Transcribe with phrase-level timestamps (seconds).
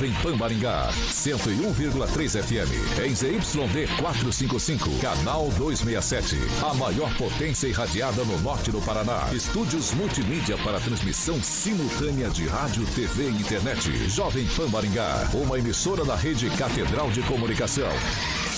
[0.00, 3.04] Jovem Pan Maringá, 101,3 FM.
[3.04, 6.38] Em ZYD 455, canal 267.
[6.64, 9.28] A maior potência irradiada no norte do Paraná.
[9.30, 14.08] Estúdios multimídia para transmissão simultânea de rádio, TV e internet.
[14.08, 17.90] Jovem Pan Maringá, uma emissora da rede Catedral de Comunicação.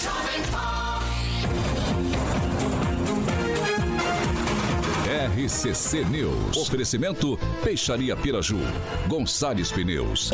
[0.00, 0.72] Jovem.
[5.34, 6.56] RCC News.
[6.56, 8.59] Oferecimento Peixaria Piraju.
[9.09, 10.30] Gonçalves Pneus.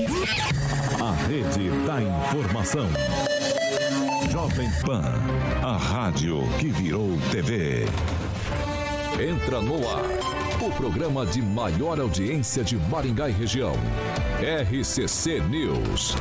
[1.01, 2.88] A rede da informação.
[4.30, 5.02] Jovem Pan.
[5.62, 7.87] A rádio que virou TV.
[9.20, 10.05] Entra no ar.
[10.61, 13.75] O programa de maior audiência de Maringá e região.
[14.41, 16.16] RCC News.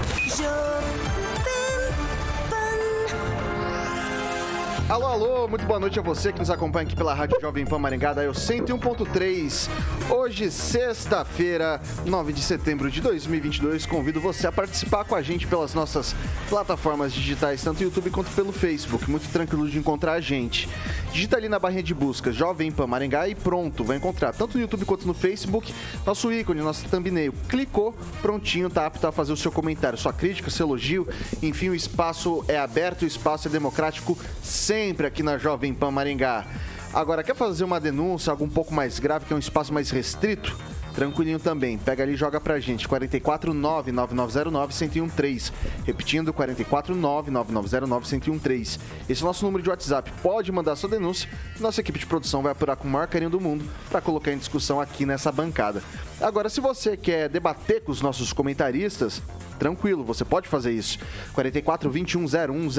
[4.90, 7.77] Alô, alô, muito boa noite a você que nos acompanha aqui pela Rádio Jovem Pan
[7.77, 9.68] Maringá, da 101.3.
[10.10, 15.74] Hoje, sexta-feira, 9 de setembro de 2022, convido você a participar com a gente pelas
[15.74, 16.15] nossas
[16.48, 19.12] plataformas digitais, tanto YouTube quanto pelo Facebook.
[19.12, 20.70] Muito tranquilo de encontrar a gente.
[21.12, 24.62] Digita ali na barrinha de busca Jovem Pan Maringá e pronto, vai encontrar tanto no
[24.62, 25.74] YouTube quanto no Facebook
[26.05, 27.34] nosso ícone, nosso thumbnail.
[27.49, 31.05] Clicou, prontinho, tá apto a fazer o seu comentário, sua crítica, seu elogio.
[31.43, 35.90] Enfim, o espaço é aberto, o espaço é democrático sempre sempre aqui na Jovem Pan
[35.90, 36.46] Maringá.
[36.94, 39.90] Agora, quer fazer uma denúncia, algo um pouco mais grave, que é um espaço mais
[39.90, 40.56] restrito?
[40.94, 41.80] Tranquilinho também.
[41.80, 42.88] Pega ali e joga pra gente.
[42.88, 45.52] 449-9909-1013.
[45.84, 48.80] Repetindo, 449-9909-1013.
[49.10, 50.12] Esse é o nosso número de WhatsApp.
[50.22, 51.28] Pode mandar sua denúncia.
[51.60, 54.38] Nossa equipe de produção vai apurar com o maior carinho do mundo para colocar em
[54.38, 55.82] discussão aqui nessa bancada.
[56.20, 59.21] Agora, se você quer debater com os nossos comentaristas,
[59.60, 60.98] tranquilo, você pode fazer isso.
[61.34, 62.70] 44 21 01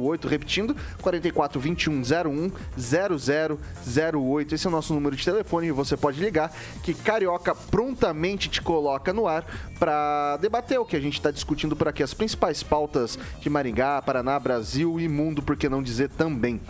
[0.00, 4.54] 0008, repetindo, 44 21 01 0008.
[4.54, 8.60] Esse é o nosso número de telefone e você pode ligar que Carioca prontamente te
[8.60, 9.46] coloca no ar
[9.78, 14.02] para debater o que a gente está discutindo por aqui, as principais pautas de Maringá,
[14.02, 16.60] Paraná, Brasil e mundo, por que não dizer também.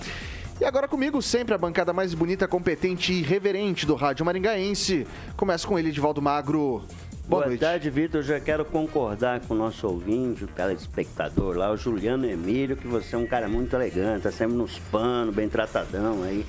[0.60, 5.06] E agora comigo, sempre a bancada mais bonita, competente e reverente do Rádio Maringaense.
[5.36, 6.82] Começa com ele, Edivaldo Magro.
[7.28, 8.24] Boa, Boa tarde, Vitor.
[8.24, 13.14] Já quero concordar com o nosso ouvinte, o telespectador lá, o Juliano Emílio, que você
[13.14, 16.44] é um cara muito elegante, tá sempre nos panos, bem tratadão aí.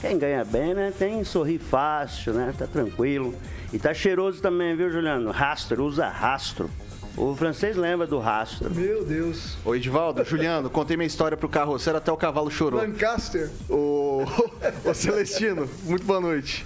[0.00, 0.90] Quem ganha bem, né?
[0.98, 2.54] Tem sorrir fácil, né?
[2.56, 3.34] Tá tranquilo.
[3.70, 5.30] E tá cheiroso também, viu, Juliano?
[5.30, 6.70] Rastro, usa rastro.
[7.16, 8.74] O francês lembra do rastro.
[8.74, 9.56] Meu Deus.
[9.64, 12.80] Oi, Edivaldo, Juliano, contei minha história pro carroceiro até o cavalo chorou.
[12.80, 13.50] Lancaster.
[13.68, 14.24] O,
[14.84, 16.64] o Celestino, muito boa noite.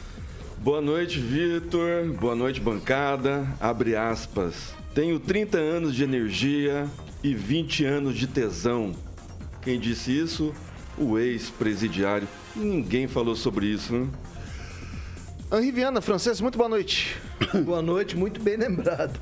[0.59, 2.07] Boa noite, Vitor.
[2.19, 3.47] Boa noite, bancada.
[3.61, 4.73] Abre aspas.
[4.95, 6.87] Tenho 30 anos de energia
[7.23, 8.93] e 20 anos de tesão.
[9.63, 10.55] Quem disse isso?
[10.97, 12.27] O ex-presidiário.
[12.55, 14.09] Ninguém falou sobre isso, né?
[15.53, 17.17] Henri Viana, francês, muito boa noite.
[17.65, 19.21] boa noite, muito bem lembrado.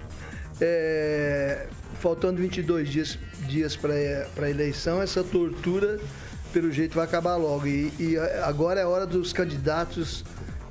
[0.61, 1.67] É,
[2.01, 5.99] faltando 22 dias, dias para a eleição, essa tortura,
[6.53, 7.67] pelo jeito, vai acabar logo.
[7.67, 10.25] E, e agora é hora dos candidatos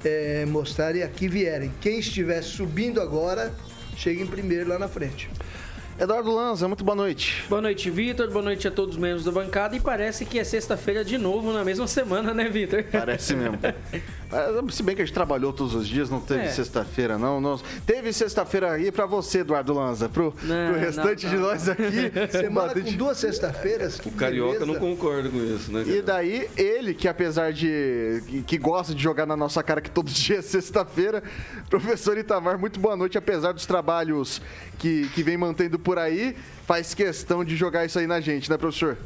[0.03, 1.71] é, mostrarem aqui vierem.
[1.81, 3.53] Quem estiver subindo agora,
[3.95, 5.29] chega em primeiro lá na frente.
[5.99, 7.45] Eduardo Lanza, muito boa noite.
[7.47, 8.29] Boa noite, Vitor.
[8.31, 9.75] Boa noite a todos os membros da bancada.
[9.75, 12.83] E parece que é sexta-feira de novo na mesma semana, né, Vitor?
[12.91, 13.59] Parece mesmo.
[14.71, 16.49] Se bem que a gente trabalhou todos os dias, não teve é.
[16.49, 17.59] sexta-feira, não, não.
[17.85, 20.09] Teve sexta-feira aí pra você, Eduardo Lanza.
[20.09, 21.39] Pro, não, pro restante não, não.
[21.39, 22.11] de nós aqui.
[22.31, 23.99] Semana com duas sextas-feiras.
[23.99, 24.65] O Carioca beleza.
[24.65, 25.83] não concorda com isso, né?
[25.83, 25.95] Cara?
[25.95, 28.43] E daí, ele, que apesar de.
[28.47, 31.21] que gosta de jogar na nossa cara que todos os dias é sexta-feira,
[31.69, 34.41] professor Itamar, muito boa noite, apesar dos trabalhos
[34.79, 36.35] que, que vem mantendo por aí,
[36.65, 38.97] faz questão de jogar isso aí na gente, né, professor?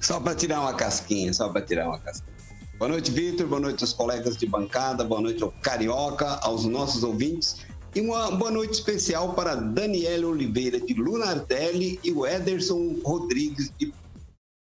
[0.00, 2.30] Só para tirar uma casquinha, só para tirar uma casquinha.
[2.78, 3.46] Boa noite, Vitor.
[3.46, 5.04] Boa noite aos colegas de bancada.
[5.04, 7.58] Boa noite ao Carioca, aos nossos ouvintes.
[7.94, 13.92] E uma boa noite especial para Daniela Oliveira de Lunardelli e o Ederson Rodrigues de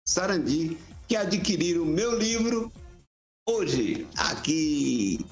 [0.07, 2.71] Sarandi, que adquiriram meu livro
[3.47, 5.23] hoje, aqui.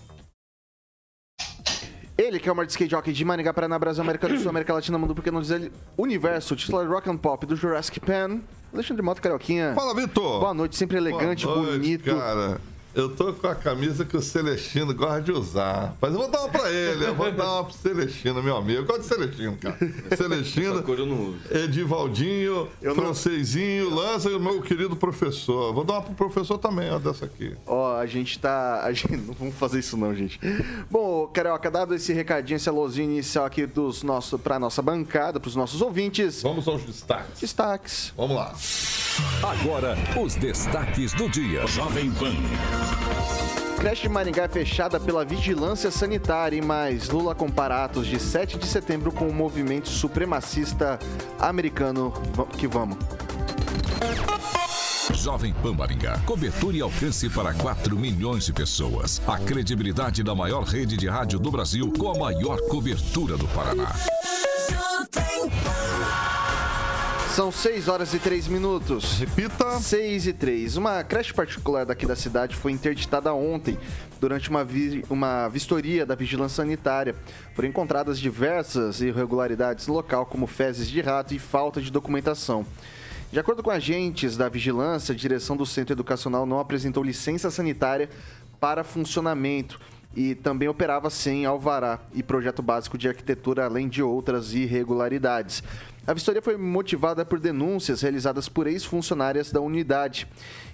[2.18, 4.74] Ele, que é o maior skate jockey de Maringá, Paraná, Brasil, América do Sul, América
[4.74, 8.40] Latina, Mundo, porque não dizer universo, titular rock and pop do Jurassic Pan,
[8.74, 9.74] Alexandre Mota Carioquinha.
[9.76, 10.40] Fala, Vitor!
[10.40, 12.16] Boa noite, sempre elegante, noite, bonito.
[12.16, 12.62] Cara.
[12.96, 15.96] Eu tô com a camisa que o Celestino gosta de usar.
[16.00, 18.80] Mas eu vou dar uma pra ele, eu vou dar uma pro Celestino, meu amigo.
[18.80, 19.78] Eu gosto de Celestino, cara.
[20.16, 23.98] Celestino, Edivaldinho, eu Francesinho, não...
[23.98, 25.74] Lança e o meu querido professor.
[25.74, 27.54] Vou dar uma pro professor também, ó, dessa aqui.
[27.68, 28.82] Ó, a gente tá.
[28.84, 29.12] A gente...
[29.18, 30.40] Não vamos fazer isso, não, gente.
[30.90, 35.56] Bom, Carioca, dado esse recadinho, esse alôzinho inicial aqui dos nosso, pra nossa bancada, pros
[35.56, 36.42] nossos ouvintes.
[36.42, 37.42] Vamos aos destaques.
[37.42, 38.14] Destaques.
[38.16, 38.54] Vamos lá.
[39.44, 41.68] Agora, os destaques do dia.
[41.68, 42.34] Jovem Pan.
[43.78, 48.66] Creche de Maringá é fechada pela vigilância sanitária, mas Lula compara atos de 7 de
[48.66, 50.98] setembro com o movimento supremacista
[51.40, 52.12] americano.
[52.58, 52.98] Que vamos.
[55.14, 56.20] Jovem Pan Maringá.
[56.26, 59.22] Cobertura e alcance para 4 milhões de pessoas.
[59.28, 63.94] A credibilidade da maior rede de rádio do Brasil com a maior cobertura do Paraná.
[67.36, 69.20] São 6 horas e 3 minutos.
[69.20, 69.78] Repita.
[69.78, 70.78] 6 e 3.
[70.78, 73.78] Uma creche particular daqui da cidade foi interditada ontem
[74.22, 77.14] durante uma, vi uma vistoria da vigilância sanitária.
[77.54, 82.66] Foram encontradas diversas irregularidades no local, como fezes de rato e falta de documentação.
[83.34, 88.10] De acordo com agentes da vigilância, a direção do centro educacional não apresentou licença sanitária
[88.62, 89.78] para funcionamento
[90.16, 95.62] e também operava sem alvará e projeto básico de arquitetura, além de outras irregularidades.
[96.08, 100.28] A vistoria foi motivada por denúncias realizadas por ex-funcionárias da unidade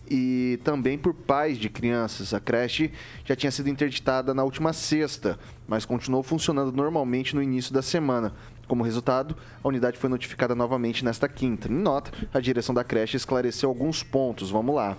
[0.09, 2.33] e também por pais de crianças.
[2.33, 2.91] A creche
[3.23, 8.33] já tinha sido interditada na última sexta, mas continuou funcionando normalmente no início da semana.
[8.67, 11.69] Como resultado, a unidade foi notificada novamente nesta quinta.
[11.69, 14.51] Em nota, a direção da creche esclareceu alguns pontos.
[14.51, 14.97] Vamos lá.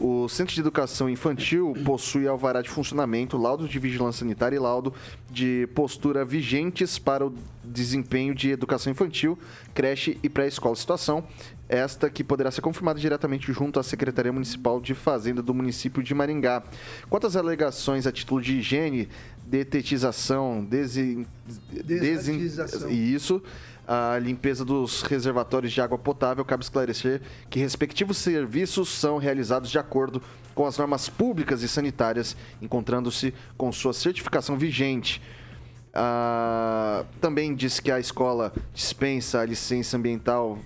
[0.00, 4.94] O Centro de Educação Infantil possui alvará de funcionamento, laudo de vigilância sanitária e laudo
[5.30, 9.38] de postura vigentes para o desempenho de educação infantil,
[9.74, 10.74] creche e pré-escola.
[10.74, 11.22] Situação
[11.68, 16.14] esta que poderá ser confirmada diretamente junto à Secretaria Municipal de Fazenda do município de
[16.14, 16.64] Maringá.
[17.10, 19.06] Quanto às alegações a título de higiene,
[19.46, 21.26] detetização, desin...
[21.84, 22.40] Desin...
[22.88, 23.42] isso
[23.92, 27.20] a limpeza dos reservatórios de água potável, cabe esclarecer
[27.50, 30.22] que respectivos serviços são realizados de acordo
[30.54, 35.20] com as normas públicas e sanitárias, encontrando-se com sua certificação vigente.
[35.92, 40.56] Ah, também diz que a escola dispensa a licença ambiental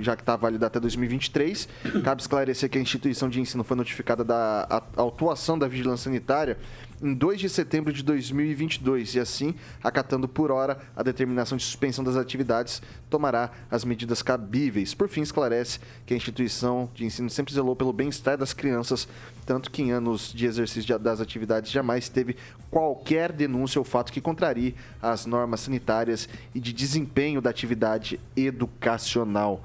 [0.00, 1.68] já que está válida até 2023.
[2.02, 6.58] Cabe esclarecer que a instituição de ensino foi notificada da autuação da vigilância sanitária
[7.02, 12.04] em 2 de setembro de 2022 e, assim, acatando por hora a determinação de suspensão
[12.04, 14.94] das atividades, tomará as medidas cabíveis.
[14.94, 19.08] Por fim, esclarece que a instituição de ensino sempre zelou pelo bem-estar das crianças,
[19.44, 22.36] tanto que em anos de exercício das atividades jamais teve
[22.70, 29.64] qualquer denúncia ou fato que contrarie as normas sanitárias e de desempenho da atividade educacional.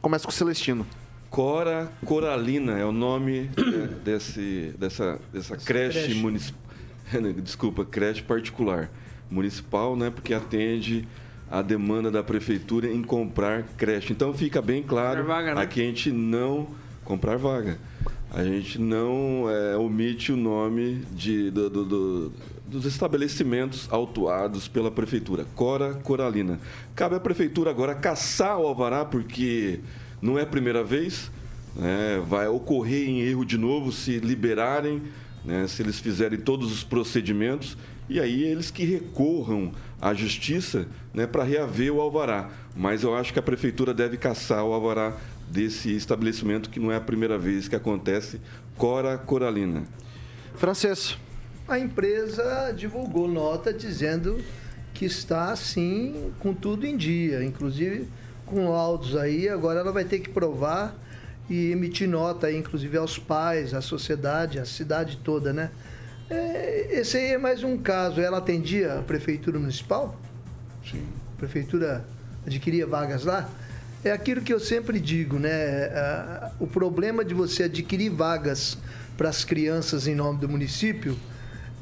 [0.00, 0.86] Começa com o Celestino.
[1.28, 6.14] Cora Coralina é o nome é, desse, dessa, dessa creche, creche.
[6.14, 6.67] municipal
[7.42, 8.90] desculpa, creche particular.
[9.30, 11.06] Municipal, né, porque atende
[11.50, 14.12] a demanda da prefeitura em comprar creche.
[14.12, 15.62] Então fica bem claro, vaga, né?
[15.62, 16.68] aqui a gente não
[17.04, 17.78] comprar vaga.
[18.30, 22.32] A gente não é, omite o nome de, do, do, do,
[22.66, 25.46] dos estabelecimentos autuados pela prefeitura.
[25.54, 26.60] Cora Coralina.
[26.94, 29.80] Cabe à prefeitura agora caçar o alvará, porque
[30.20, 31.30] não é a primeira vez.
[31.74, 32.22] Né?
[32.26, 35.02] Vai ocorrer em erro de novo se liberarem
[35.48, 37.74] né, se eles fizerem todos os procedimentos,
[38.06, 42.50] e aí eles que recorram à justiça né, para reaver o alvará.
[42.76, 45.16] Mas eu acho que a prefeitura deve caçar o alvará
[45.50, 48.38] desse estabelecimento, que não é a primeira vez que acontece,
[48.76, 49.84] Cora Coralina.
[50.54, 51.16] Francês.
[51.66, 54.38] A empresa divulgou nota dizendo
[54.92, 58.06] que está, sim, com tudo em dia, inclusive
[58.44, 59.48] com laudos aí.
[59.48, 60.94] Agora ela vai ter que provar
[61.48, 65.70] e emitir nota, inclusive aos pais, à sociedade, à cidade toda, né?
[66.30, 68.20] É, esse aí é mais um caso.
[68.20, 70.18] Ela atendia a prefeitura municipal?
[70.88, 71.02] Sim.
[71.34, 72.04] A prefeitura
[72.46, 73.48] adquiria vagas lá?
[74.04, 75.90] É aquilo que eu sempre digo, né?
[76.60, 78.78] O problema de você adquirir vagas
[79.16, 81.18] para as crianças em nome do município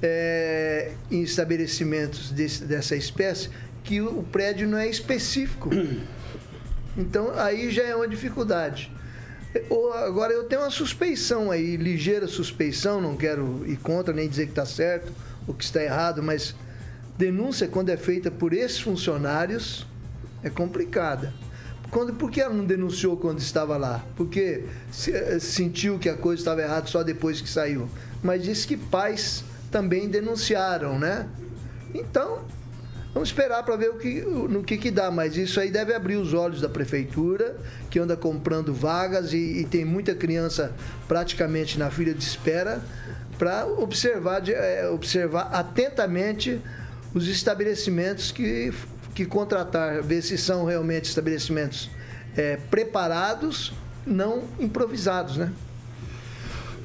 [0.02, 3.50] é, em estabelecimentos desse, dessa espécie
[3.84, 5.70] que o prédio não é específico.
[6.98, 8.90] Então aí já é uma dificuldade.
[10.06, 14.52] Agora, eu tenho uma suspeição aí, ligeira suspeição, não quero ir contra nem dizer que
[14.52, 15.12] está certo
[15.46, 16.54] ou que está errado, mas
[17.16, 19.86] denúncia, quando é feita por esses funcionários,
[20.42, 21.32] é complicada.
[21.90, 24.04] Quando, por que ela não denunciou quando estava lá?
[24.16, 27.88] Porque se, eh, sentiu que a coisa estava errada só depois que saiu.
[28.22, 31.28] Mas disse que pais também denunciaram, né?
[31.94, 32.40] Então,
[33.16, 36.16] Vamos esperar para ver o que, no que, que dá, mas isso aí deve abrir
[36.16, 37.56] os olhos da prefeitura,
[37.88, 40.74] que anda comprando vagas e, e tem muita criança
[41.08, 42.78] praticamente na fila de espera,
[43.38, 46.60] para observar, é, observar atentamente
[47.14, 48.70] os estabelecimentos que,
[49.14, 51.88] que contratar, ver se são realmente estabelecimentos
[52.36, 53.72] é, preparados,
[54.06, 55.50] não improvisados, né?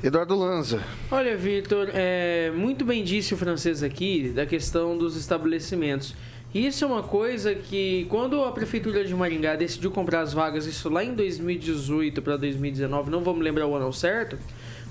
[0.03, 0.81] Eduardo Lanza.
[1.12, 6.15] Olha, Vitor, é, muito bem disse o francês aqui da questão dos estabelecimentos.
[6.53, 10.89] Isso é uma coisa que, quando a Prefeitura de Maringá decidiu comprar as vagas, isso
[10.89, 14.39] lá em 2018 para 2019, não vamos lembrar o ano certo,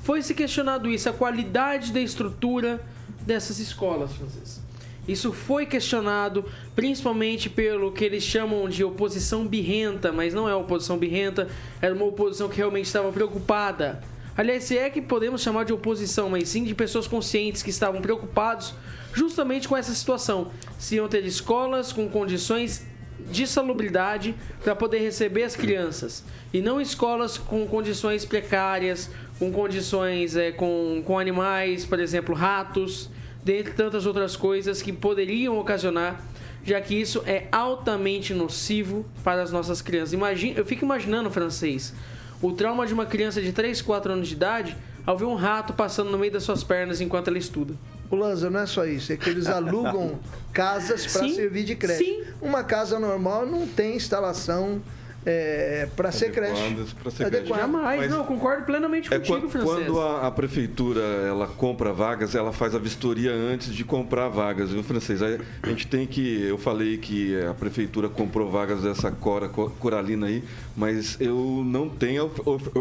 [0.05, 2.81] foi se questionado isso, a qualidade da estrutura
[3.27, 4.65] dessas escolas, Francisco.
[5.09, 6.45] Isso foi questionado
[6.77, 11.49] principalmente pelo que eles chamam de oposição birrenta, mas não é oposição birrenta,
[11.83, 14.01] era uma oposição que realmente estava preocupada.
[14.37, 18.01] Aliás, se é que podemos chamar de oposição, mas sim de pessoas conscientes que estavam
[18.01, 18.75] preocupados
[19.13, 20.51] justamente com essa situação.
[20.79, 22.87] Se iam ter escolas com condições
[23.31, 30.37] de salubridade para poder receber as crianças e não escolas com condições precárias, com condições
[30.37, 33.11] é, com, com animais, por exemplo, ratos
[33.43, 36.23] dentre tantas outras coisas que poderiam ocasionar,
[36.63, 40.13] já que isso é altamente nocivo para as nossas crianças.
[40.13, 41.95] Imagina, eu fico imaginando, francês,
[42.43, 45.73] o trauma de uma criança de 3, 4 anos de idade ao ver um rato
[45.73, 47.75] passando no meio das suas pernas enquanto ela estuda.
[48.11, 50.19] O Lanza, não é só isso, é que eles alugam
[50.53, 52.05] casas para servir de creche.
[52.05, 52.25] Sim.
[52.41, 54.81] Uma casa normal não tem instalação
[55.25, 56.77] é, para ser creche.
[57.03, 57.47] Pra ser creche.
[57.47, 62.35] Jamais, Mas não, concordo plenamente é contigo, quando, Quando a, a, prefeitura ela compra vagas,
[62.35, 65.23] ela faz a vistoria antes de comprar vagas, viu, francês?
[65.23, 66.43] A, a gente tem que.
[66.43, 70.43] Eu falei que a prefeitura comprou vagas dessa Cora Coralina aí,
[70.75, 72.31] mas eu não tenho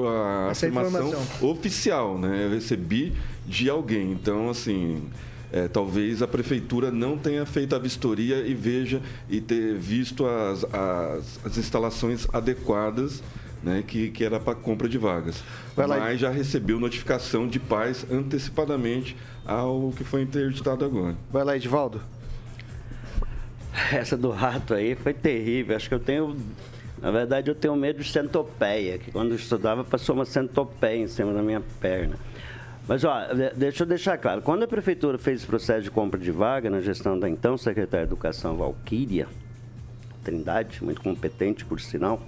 [0.06, 2.46] a, a afirmação oficial, né?
[2.46, 3.14] Eu recebi
[3.46, 4.12] de alguém.
[4.12, 5.10] Então, assim
[5.52, 10.64] é, talvez a prefeitura não tenha feito a vistoria e veja e ter visto as,
[10.66, 13.24] as, as instalações adequadas
[13.64, 15.44] né, que, que era para compra de vagas.
[15.76, 19.16] Mas já recebeu notificação de pais antecipadamente
[19.46, 21.16] ao que foi interditado agora.
[21.32, 22.02] Vai lá, Edivaldo.
[23.92, 25.76] Essa do rato aí foi terrível.
[25.76, 26.36] Acho que eu tenho.
[27.02, 31.08] Na verdade, eu tenho medo de centopeia, que quando eu estudava passou uma centopeia em
[31.08, 32.18] cima da minha perna.
[32.90, 33.20] Mas, ó,
[33.56, 34.42] deixa eu deixar claro.
[34.42, 38.08] Quando a prefeitura fez esse processo de compra de vaga na gestão da então secretária
[38.08, 39.28] de Educação, Valquíria
[40.24, 42.20] Trindade, muito competente, por sinal,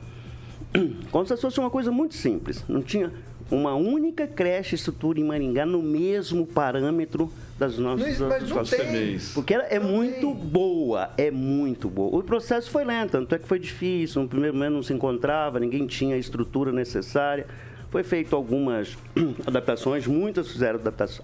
[1.09, 2.63] constatou se uma coisa muito simples.
[2.69, 3.11] Não tinha
[3.49, 9.33] uma única creche estrutura em Maringá no mesmo parâmetro das nossas mas.
[9.33, 10.35] Porque ela é não muito tem.
[10.35, 12.19] boa, é muito boa.
[12.19, 14.21] O processo foi lento, tanto é que foi difícil.
[14.21, 17.47] No primeiro momento não se encontrava, ninguém tinha a estrutura necessária.
[17.91, 18.97] Foi feito algumas
[19.45, 20.79] adaptações, muitas fizeram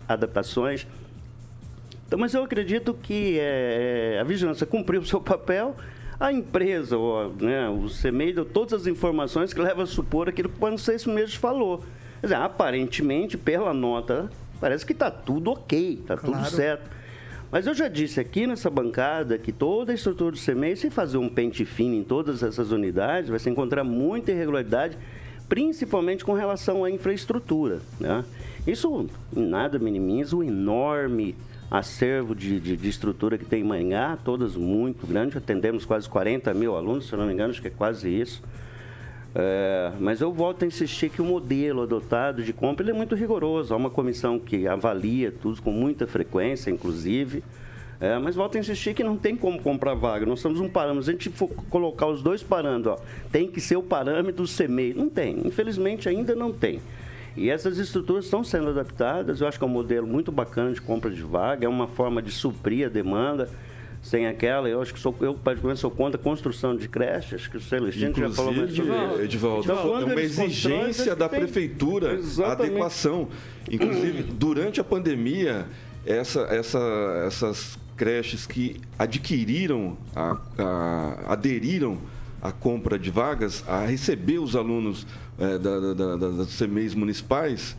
[0.08, 0.86] adaptações.
[2.06, 5.76] Então, mas eu acredito que é, a vigilância cumpriu o seu papel.
[6.20, 10.50] A empresa, o, né, o CMEI deu todas as informações que levam a supor aquilo
[10.50, 11.80] que o 6 mesmo falou.
[12.20, 16.44] Quer dizer, aparentemente, pela nota, parece que está tudo ok, está claro.
[16.44, 16.90] tudo certo.
[17.50, 21.18] Mas eu já disse aqui nessa bancada que toda a estrutura do CMEI, se fazer
[21.18, 24.98] um pente fino em todas essas unidades, vai se encontrar muita irregularidade
[25.48, 27.80] principalmente com relação à infraestrutura.
[28.00, 28.24] Né?
[28.66, 31.36] Isso nada minimiza o enorme
[31.70, 36.54] acervo de, de, de, estrutura que tem em Maringá, todas muito grandes, atendemos quase 40
[36.54, 38.42] mil alunos, se não me engano, acho que é quase isso.
[39.36, 43.74] É, mas eu volto a insistir que o modelo adotado de compra é muito rigoroso.
[43.74, 47.44] Há uma comissão que avalia tudo com muita frequência, inclusive.
[48.00, 50.26] É, mas volto a insistir que não tem como comprar vaga.
[50.26, 51.04] Nós somos um parâmetro.
[51.04, 54.50] Se a gente for colocar os dois parâmetros, ó, tem que ser o parâmetro do
[54.50, 54.94] CMEI.
[54.94, 55.42] Não tem.
[55.46, 56.80] Infelizmente, ainda não tem.
[57.36, 59.42] E essas estruturas estão sendo adaptadas.
[59.42, 61.66] Eu acho que é um modelo muito bacana de compra de vaga.
[61.66, 63.50] É uma forma de suprir a demanda
[64.02, 64.70] sem aquela.
[64.70, 67.62] Eu acho que sou, eu particularmente sou contra a construção de creches, acho que o
[67.62, 69.22] Celestino já falou mais sobre isso.
[69.22, 72.62] Edivaldo, então, é uma exigência da prefeitura Exatamente.
[72.62, 73.28] a adequação.
[73.70, 75.66] Inclusive, durante a pandemia,
[76.06, 81.98] essa, essa, essas creches que adquiriram, a, a, aderiram
[82.42, 85.06] à compra de vagas, a receber os alunos
[85.40, 87.76] é, da, da, da, das CMEs municipais,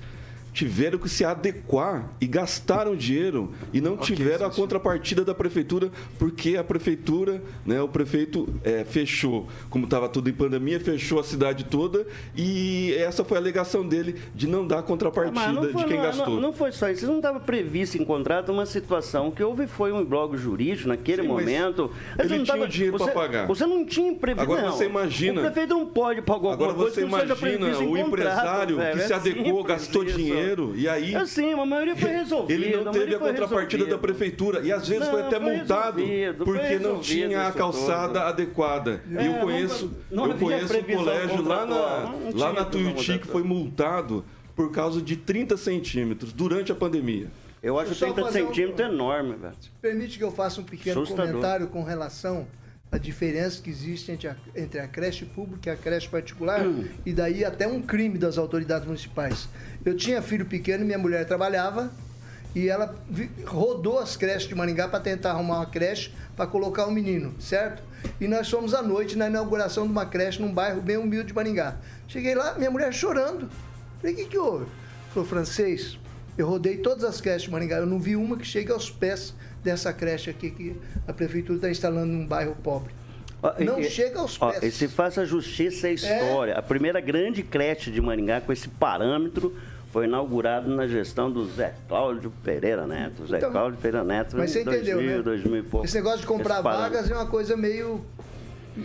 [0.52, 5.90] tiveram que se adequar e gastaram dinheiro e não okay, tiveram a contrapartida da prefeitura
[6.19, 11.25] porque a prefeitura, né, o prefeito é, fechou, como estava tudo em pandemia, fechou a
[11.25, 15.97] cidade toda e essa foi a alegação dele de não dar contrapartida foi, de quem
[15.97, 16.35] não, gastou.
[16.35, 19.93] Não, não, foi só isso, não estava previsto em contrato uma situação que houve foi
[19.93, 21.90] um blog jurídico naquele Sim, momento.
[22.19, 23.47] Ele tinha tava, dinheiro para pagar.
[23.47, 24.43] Você não tinha previsto.
[24.43, 25.40] Agora não, você imagina.
[25.40, 27.35] O prefeito não pode pagar alguma Agora você imagina
[27.81, 31.14] o empresário contrato, que se é adequou, gastou dinheiro dinheiro e aí.
[31.14, 32.52] É sim, a maioria foi resolvida.
[32.66, 33.90] Ele não teve a contrapartida resolvido.
[33.90, 36.02] da prefeitura e às vezes não, foi até foi multado
[36.45, 38.28] porque não tinha a calçada todo.
[38.28, 39.02] adequada.
[39.14, 43.26] É, eu conheço, não, não eu conheço um colégio lá na, lá na Tuiuti que
[43.26, 47.28] foi multado por causa de 30 centímetros durante a pandemia.
[47.62, 48.92] Eu acho 30 centímetros um...
[48.92, 49.54] enorme, velho.
[49.80, 51.33] Permite que eu faça um pequeno Assustador.
[51.33, 52.47] comentário com relação
[52.90, 56.87] a diferença que existe entre a, entre a creche pública e a creche particular, hum.
[57.04, 59.49] e daí até um crime das autoridades municipais.
[59.85, 61.90] Eu tinha filho pequeno, minha mulher trabalhava,
[62.54, 62.95] e ela
[63.45, 67.35] rodou as creches de Maringá para tentar arrumar uma creche para colocar o um menino,
[67.38, 67.83] certo?
[68.21, 71.35] E nós fomos à noite na inauguração de uma creche num bairro bem humilde de
[71.35, 71.76] Maringá.
[72.07, 73.50] Cheguei lá, minha mulher chorando.
[74.00, 74.66] Falei, o que, que houve?
[75.12, 75.99] falou, francês,
[76.37, 79.35] eu rodei todas as creches de Maringá, eu não vi uma que chegue aos pés
[79.68, 82.92] dessa creche aqui que a prefeitura está instalando num bairro pobre.
[83.64, 84.58] Não e, chega aos pés.
[84.62, 86.52] Ó, e se faça justiça à história.
[86.52, 86.58] É.
[86.58, 89.54] A primeira grande creche de Maringá com esse parâmetro
[89.92, 93.26] foi inaugurado na gestão do Zé Cláudio Pereira Neto.
[93.26, 95.22] Zé então, Cláudio Pereira Neto mas você 2000, entendeu, né?
[95.22, 95.87] 2000 e pouco.
[95.87, 98.04] Esse negócio de comprar vagas é uma coisa meio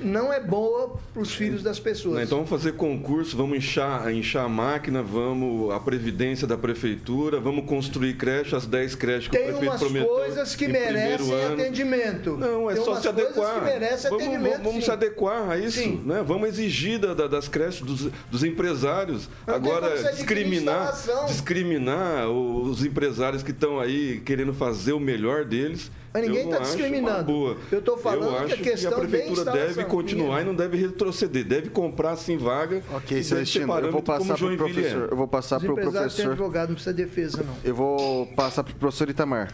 [0.02, 2.24] não é boa para os filhos das pessoas.
[2.24, 7.66] Então vamos fazer concurso, vamos inchar, inchar a máquina, vamos a previdência da prefeitura, vamos
[7.66, 10.08] construir creche, as 10 creches que Tem o prefeito prometeu.
[10.08, 12.38] Tem umas coisas que merecem atendimento.
[12.38, 13.60] Não, é Tem só se adequar.
[13.60, 16.02] Que merecem vamos, atendimento, vamos se adequar a isso, sim.
[16.06, 16.24] né?
[16.26, 19.30] Vamos exigir da, da, das creches dos, dos empresários.
[19.46, 20.94] Não Agora discriminar,
[21.28, 25.92] discriminar os empresários que estão aí querendo fazer o melhor deles.
[26.14, 27.58] Mas ninguém está discriminando.
[27.72, 30.78] Eu estou falando eu que a questão que a prefeitura deve continuar e não deve
[30.78, 31.44] retroceder.
[31.44, 32.84] Deve comprar sim vaga.
[32.92, 35.08] Ok, Celestino, eu vou passar para o professor.
[35.10, 36.32] Eu vou passar para o professor.
[36.32, 37.56] advogado, não precisa de defesa, não.
[37.64, 39.52] Eu vou passar para o professor Itamar.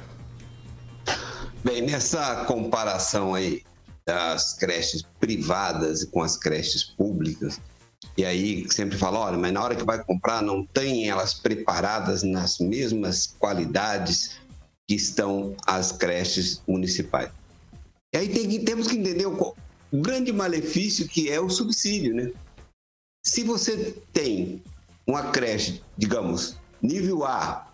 [1.63, 3.63] Bem, nessa comparação aí
[4.06, 7.62] das creches privadas com as creches públicas,
[8.18, 12.24] e aí sempre fala, olha, mas na hora que vai comprar não tem elas preparadas
[12.24, 14.39] nas mesmas qualidades
[14.89, 17.31] que estão as creches municipais.
[18.12, 19.55] E aí tem que, temos que entender o,
[19.93, 22.31] grande malefício que é o subsídio, né?
[23.24, 24.63] Se você tem
[25.05, 27.72] uma creche, digamos, nível A,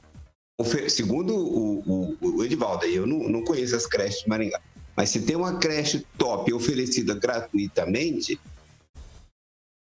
[0.89, 4.59] segundo o, o, o Edivaldo, eu não, não conheço as creches de Maringá,
[4.93, 8.37] mas se tem uma creche top oferecida gratuitamente,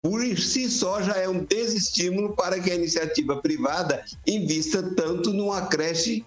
[0.02, 5.66] por si só já é um desestímulo para que a iniciativa privada invista tanto numa
[5.66, 6.24] creche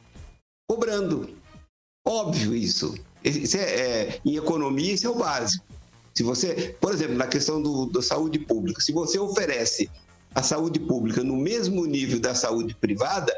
[0.72, 1.36] cobrando.
[2.08, 2.96] Óbvio isso.
[3.22, 5.66] isso é, é, em economia, isso é o básico.
[6.14, 9.92] Se você, por exemplo, na questão do, da saúde pública, se você oferece
[10.34, 13.34] a saúde pública no mesmo nível da saúde privada,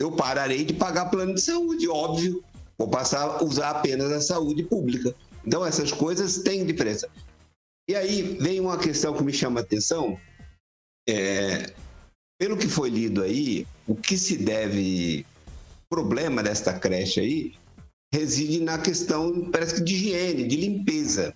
[0.00, 2.42] eu pararei de pagar plano de saúde, óbvio.
[2.78, 5.14] Vou passar a usar apenas a saúde pública.
[5.44, 7.10] Então, essas coisas têm diferença.
[7.90, 10.18] E aí vem uma questão que me chama a atenção.
[11.06, 11.74] É,
[12.40, 15.26] pelo que foi lido aí, o que se deve
[15.90, 17.54] problema desta creche aí
[18.12, 21.34] reside na questão, parece que de higiene, de limpeza.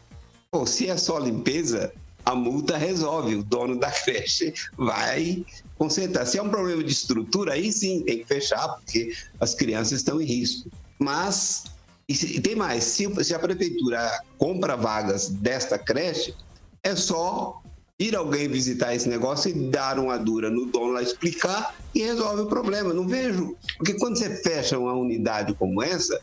[0.50, 1.92] Pô, se é só limpeza,
[2.24, 5.44] a multa resolve, o dono da creche vai
[5.76, 6.26] consertar.
[6.26, 10.20] Se é um problema de estrutura, aí sim tem que fechar, porque as crianças estão
[10.20, 10.70] em risco.
[10.98, 11.64] Mas,
[12.08, 16.34] e tem mais, se, se a prefeitura compra vagas desta creche,
[16.82, 17.62] é só
[18.00, 22.42] ir alguém visitar esse negócio e dar uma dura no dono lá, explicar e resolve
[22.42, 22.92] o problema.
[22.92, 23.56] Não vejo.
[23.76, 26.20] Porque quando você fecha uma unidade como essa,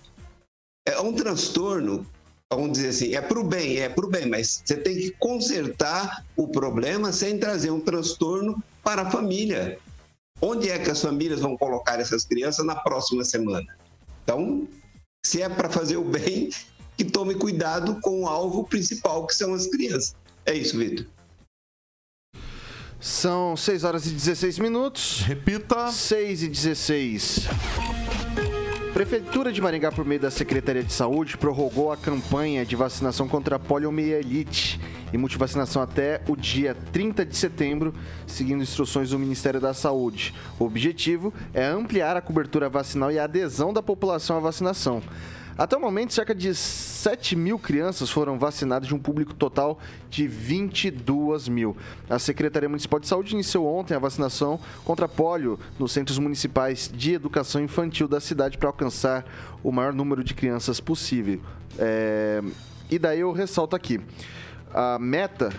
[0.86, 2.06] é um transtorno,
[2.52, 5.12] vamos dizer assim, é para o bem, é para o bem, mas você tem que
[5.20, 9.78] consertar o problema sem trazer um transtorno para a família.
[10.42, 13.68] Onde é que as famílias vão colocar essas crianças na próxima semana?
[14.24, 14.68] Então,
[15.26, 16.50] se é para fazer o bem,
[16.98, 20.16] que tome cuidado com o alvo principal, que são as crianças.
[20.46, 21.06] É isso, Vitor.
[23.00, 25.22] São 6 horas e 16 minutos.
[25.22, 25.88] Repita.
[25.90, 27.48] 6 e 16.
[28.94, 33.56] Prefeitura de Maringá, por meio da Secretaria de Saúde, prorrogou a campanha de vacinação contra
[33.56, 34.82] a poliomielite
[35.14, 37.94] e multivacinação até o dia 30 de setembro,
[38.28, 40.34] seguindo instruções do Ministério da Saúde.
[40.60, 45.02] O objetivo é ampliar a cobertura vacinal e a adesão da população à vacinação.
[45.60, 49.78] Até o momento, cerca de 7 mil crianças foram vacinadas de um público total
[50.10, 51.76] de 22 mil.
[52.10, 57.12] A Secretaria Municipal de Saúde iniciou ontem a vacinação contra pólio nos centros municipais de
[57.12, 59.26] educação infantil da cidade para alcançar
[59.62, 61.42] o maior número de crianças possível.
[61.78, 62.42] É...
[62.90, 64.00] E daí eu ressalto aqui.
[64.74, 65.50] A meta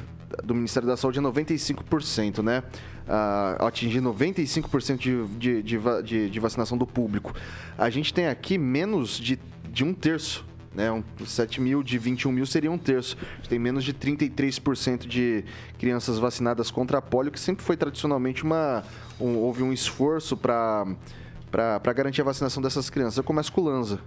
[0.43, 2.63] do Ministério da Saúde é 95%, né?
[3.07, 7.35] Uh, atingir 95% de, de, de, de, vacinação do público.
[7.77, 9.37] A gente tem aqui menos de
[9.71, 10.45] de um terço.
[10.73, 13.17] Né, um, 7 mil de 21 mil seria um terço.
[13.49, 15.45] Tem menos de 33% de
[15.77, 18.85] crianças vacinadas contra a polio, que sempre foi tradicionalmente uma.
[19.21, 20.87] Um, houve um esforço para
[21.95, 23.17] garantir a vacinação dessas crianças.
[23.17, 23.99] Eu começo com o Lanza.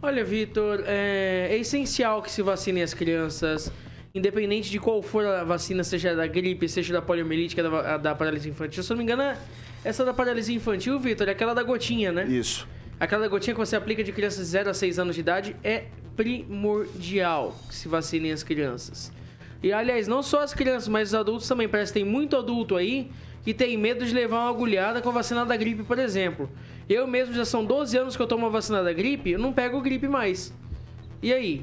[0.00, 3.72] Olha, Vitor, é, é essencial que se vacinem as crianças,
[4.14, 8.14] independente de qual for a vacina, seja da gripe, seja da poliomielite, é da, da
[8.14, 8.82] paralisia infantil.
[8.82, 9.36] Se eu não me engano,
[9.82, 12.24] essa da paralisia infantil, Vitor, é aquela da gotinha, né?
[12.26, 12.68] Isso.
[12.98, 15.86] Aquela gotinha que você aplica de crianças de 0 a 6 anos de idade é
[16.16, 19.12] primordial que se vacinem as crianças.
[19.62, 21.68] E aliás, não só as crianças, mas os adultos também.
[21.68, 23.10] Parece que tem muito adulto aí
[23.42, 26.50] que tem medo de levar uma agulhada com a vacina da gripe, por exemplo.
[26.88, 29.52] Eu mesmo já são 12 anos que eu tomo a vacina da gripe, eu não
[29.52, 30.52] pego gripe mais.
[31.24, 31.62] E aí?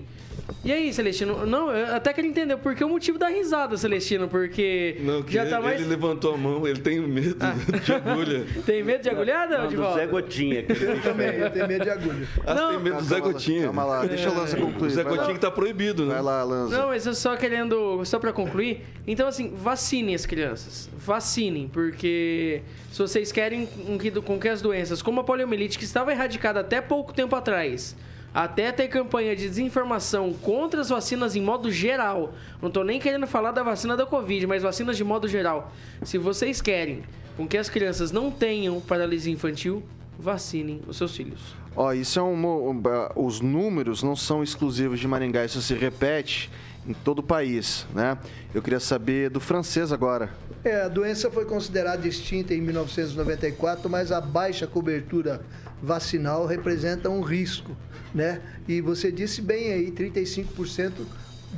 [0.65, 1.45] E aí, Celestino?
[1.45, 5.33] Não, eu até queria entender por que o motivo da risada, Celestino, porque Não, que
[5.33, 5.79] já ele, tá mais...
[5.79, 7.35] ele levantou a mão, ele tem medo
[7.85, 8.45] de agulha.
[8.65, 9.99] Tem medo de agulhada, Não, do Divaldo?
[9.99, 10.63] Zé Gotinha.
[10.63, 12.27] que Eu também, eu tenho medo de agulha.
[12.43, 12.69] Ah, Não.
[12.71, 13.63] tem medo do Zé Gotinha.
[13.65, 14.87] Calma lá, deixa o Lanza concluir.
[14.87, 15.09] O Zé lá.
[15.09, 16.13] Gotinha que tá proibido, né?
[16.15, 16.75] Vai lá, Lanza.
[16.75, 18.81] Não, mas eu só querendo, só pra concluir.
[19.05, 20.89] Então, assim, vacinem as crianças.
[20.97, 23.67] Vacinem, porque se vocês querem
[23.99, 27.95] que, com que as doenças, como a poliomielite, que estava erradicada até pouco tempo atrás,
[28.33, 32.33] até ter campanha de desinformação contra as vacinas em modo geral.
[32.61, 35.71] Não tô nem querendo falar da vacina da Covid, mas vacinas de modo geral.
[36.03, 37.03] Se vocês querem
[37.35, 39.83] com que as crianças não tenham paralisia infantil,
[40.17, 41.55] vacinem os seus filhos.
[41.75, 42.81] Ó, isso é um,
[43.15, 46.51] os números não são exclusivos de Maringá, isso se repete
[46.85, 48.17] em todo o país, né?
[48.53, 50.29] Eu queria saber do francês agora.
[50.63, 55.41] É, a doença foi considerada extinta em 1994, mas a baixa cobertura
[55.81, 57.75] vacinal representa um risco,
[58.13, 58.41] né?
[58.67, 60.91] E você disse bem aí, 35%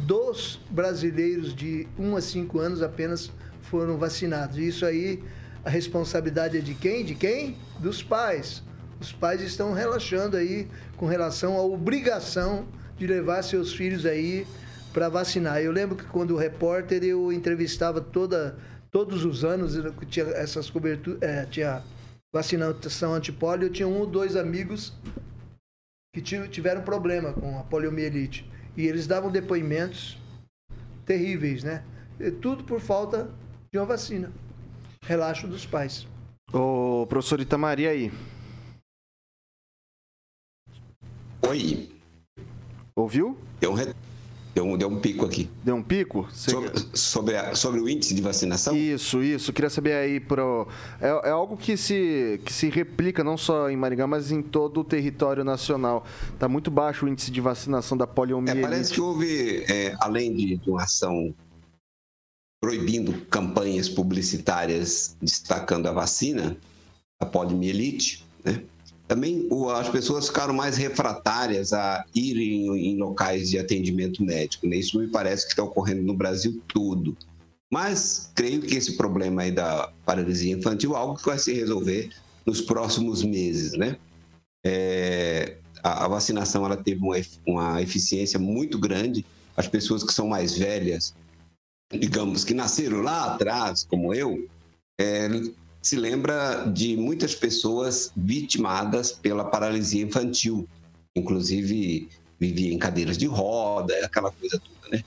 [0.06, 4.58] dos brasileiros de 1 a 5 anos apenas foram vacinados.
[4.58, 5.24] Isso aí,
[5.64, 7.06] a responsabilidade é de quem?
[7.06, 7.58] De quem?
[7.80, 8.64] Dos pais.
[9.00, 12.66] Os pais estão relaxando aí com relação à obrigação
[12.98, 14.48] de levar seus filhos aí
[14.94, 15.60] para vacinar.
[15.60, 18.56] Eu lembro que quando o repórter eu entrevistava toda,
[18.92, 19.74] todos os anos
[20.08, 21.82] tinha essas coberturas, é, tinha
[22.32, 24.94] vacinação antipólio, eu tinha um ou dois amigos
[26.14, 28.48] que ti- tiveram problema com a poliomielite
[28.78, 30.16] e eles davam depoimentos
[31.06, 31.84] terríveis, né?
[32.20, 33.32] E tudo por falta
[33.72, 34.32] de uma vacina.
[35.04, 36.08] Relaxo dos pais.
[36.54, 38.12] Ô, professor Itamari, aí,
[41.50, 41.90] Oi,
[42.96, 43.38] ouviu?
[43.68, 43.94] um, re-
[44.54, 45.50] deu um, deu um pico aqui.
[45.64, 46.28] Deu um pico?
[46.32, 48.76] Você- Sobre, sobre, a- sobre o índice de vacinação?
[48.78, 49.52] Isso, isso.
[49.52, 50.68] Queria saber aí pro.
[51.02, 54.82] É, é algo que se, que se replica não só em Maringá, mas em todo
[54.82, 56.06] o território nacional.
[56.38, 58.62] Tá muito baixo o índice de vacinação da É, poliomielite.
[58.62, 61.34] parece que houve, é, além de, de uma ação
[62.62, 66.56] proibindo campanhas publicitárias destacando a vacina,
[67.20, 68.64] a poliomielite, né?
[69.08, 74.68] Também as pessoas ficaram mais refratárias a irem em locais de atendimento médico.
[74.68, 74.78] Né?
[74.78, 77.16] Isso me parece que está ocorrendo no Brasil todo.
[77.72, 82.12] Mas creio que esse problema aí da paralisia infantil é algo que vai se resolver
[82.46, 83.98] nos próximos meses, né?
[84.66, 89.26] É, a, a vacinação ela teve uma, uma eficiência muito grande.
[89.58, 91.14] As pessoas que são mais velhas,
[91.92, 94.48] digamos, que nasceram lá atrás, como eu,
[95.00, 95.28] é,
[95.84, 100.68] se lembra de muitas pessoas vitimadas pela paralisia infantil.
[101.14, 105.04] Inclusive, vivia em cadeiras de roda, aquela coisa toda, né?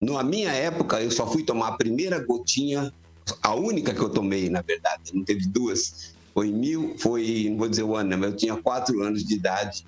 [0.00, 2.92] Na minha época, eu só fui tomar a primeira gotinha,
[3.42, 6.14] a única que eu tomei, na verdade, não teve duas.
[6.32, 9.34] Foi mil, foi, não vou dizer o ano, né, mas eu tinha quatro anos de
[9.34, 9.86] idade.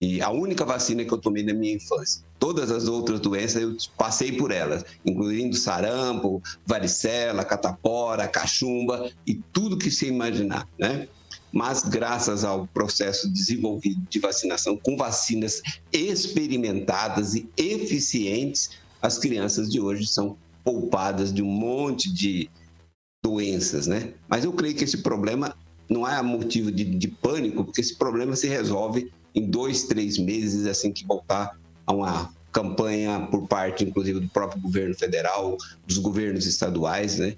[0.00, 2.22] E a única vacina que eu tomei na minha infância.
[2.38, 9.76] Todas as outras doenças eu passei por elas, incluindo sarampo, varicela, catapora, cachumba e tudo
[9.76, 11.08] que você imaginar, né?
[11.52, 15.60] Mas graças ao processo desenvolvido de vacinação com vacinas
[15.92, 18.70] experimentadas e eficientes,
[19.02, 22.48] as crianças de hoje são poupadas de um monte de
[23.24, 24.12] doenças, né?
[24.28, 25.56] Mas eu creio que esse problema
[25.88, 30.66] não é motivo de, de pânico, porque esse problema se resolve em dois, três meses,
[30.66, 36.46] assim que voltar a uma campanha por parte, inclusive, do próprio governo federal, dos governos
[36.46, 37.36] estaduais, né,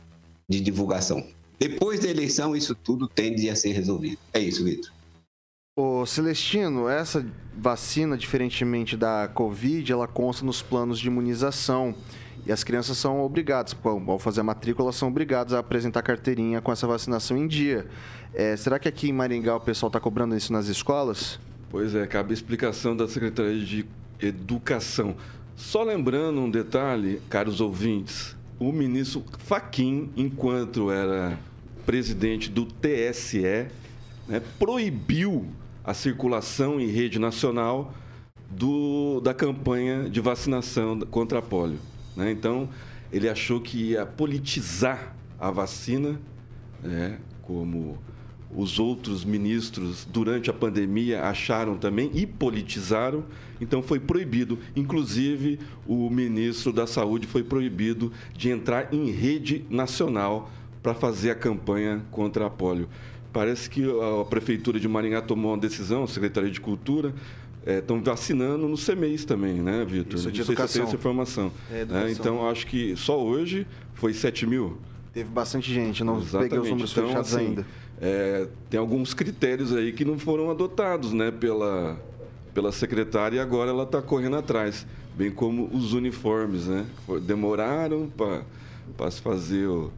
[0.48, 1.24] de divulgação.
[1.58, 4.18] Depois da eleição, isso tudo tende a ser resolvido.
[4.32, 4.90] É isso, Vitor.
[5.76, 11.94] Ô, Celestino, essa vacina, diferentemente da Covid, ela consta nos planos de imunização.
[12.46, 16.72] E as crianças são obrigadas, ao fazer a matrícula, são obrigadas a apresentar carteirinha com
[16.72, 17.86] essa vacinação em dia.
[18.32, 21.38] É, será que aqui em Maringá o pessoal está cobrando isso nas escolas?
[21.70, 23.86] Pois é, cabe a explicação da Secretaria de
[24.20, 25.14] Educação.
[25.54, 31.38] Só lembrando um detalhe, caros ouvintes, o ministro Faquim, enquanto era
[31.86, 33.68] presidente do TSE,
[34.26, 35.46] né, proibiu
[35.84, 37.94] a circulação em rede nacional
[38.50, 41.78] do, da campanha de vacinação contra a polio.
[42.16, 42.32] né?
[42.32, 42.68] Então,
[43.12, 46.20] ele achou que ia politizar a vacina,
[46.82, 47.96] né, como
[48.54, 53.24] os outros ministros, durante a pandemia, acharam também e politizaram,
[53.60, 54.58] então foi proibido.
[54.74, 60.50] Inclusive, o ministro da Saúde foi proibido de entrar em rede nacional
[60.82, 62.88] para fazer a campanha contra a polio.
[63.32, 67.14] Parece que a Prefeitura de Maringá tomou uma decisão, a Secretaria de Cultura,
[67.64, 70.18] estão vacinando no CMEIs também, né, Vitor?
[70.18, 70.84] Isso, de Não sei se educação.
[70.84, 71.52] essa informação.
[71.70, 72.08] É, educação.
[72.10, 74.78] Então, acho que só hoje foi 7 mil.
[75.12, 76.70] Teve bastante gente, não peguei os Exatamente.
[76.70, 77.66] números Então, fechados assim, ainda.
[78.00, 82.00] É, tem alguns critérios aí que não foram adotados né, pela,
[82.54, 84.86] pela secretária e agora ela está correndo atrás.
[85.14, 86.86] Bem como os uniformes, né?
[87.22, 88.10] Demoraram
[88.96, 89.92] para se fazer o,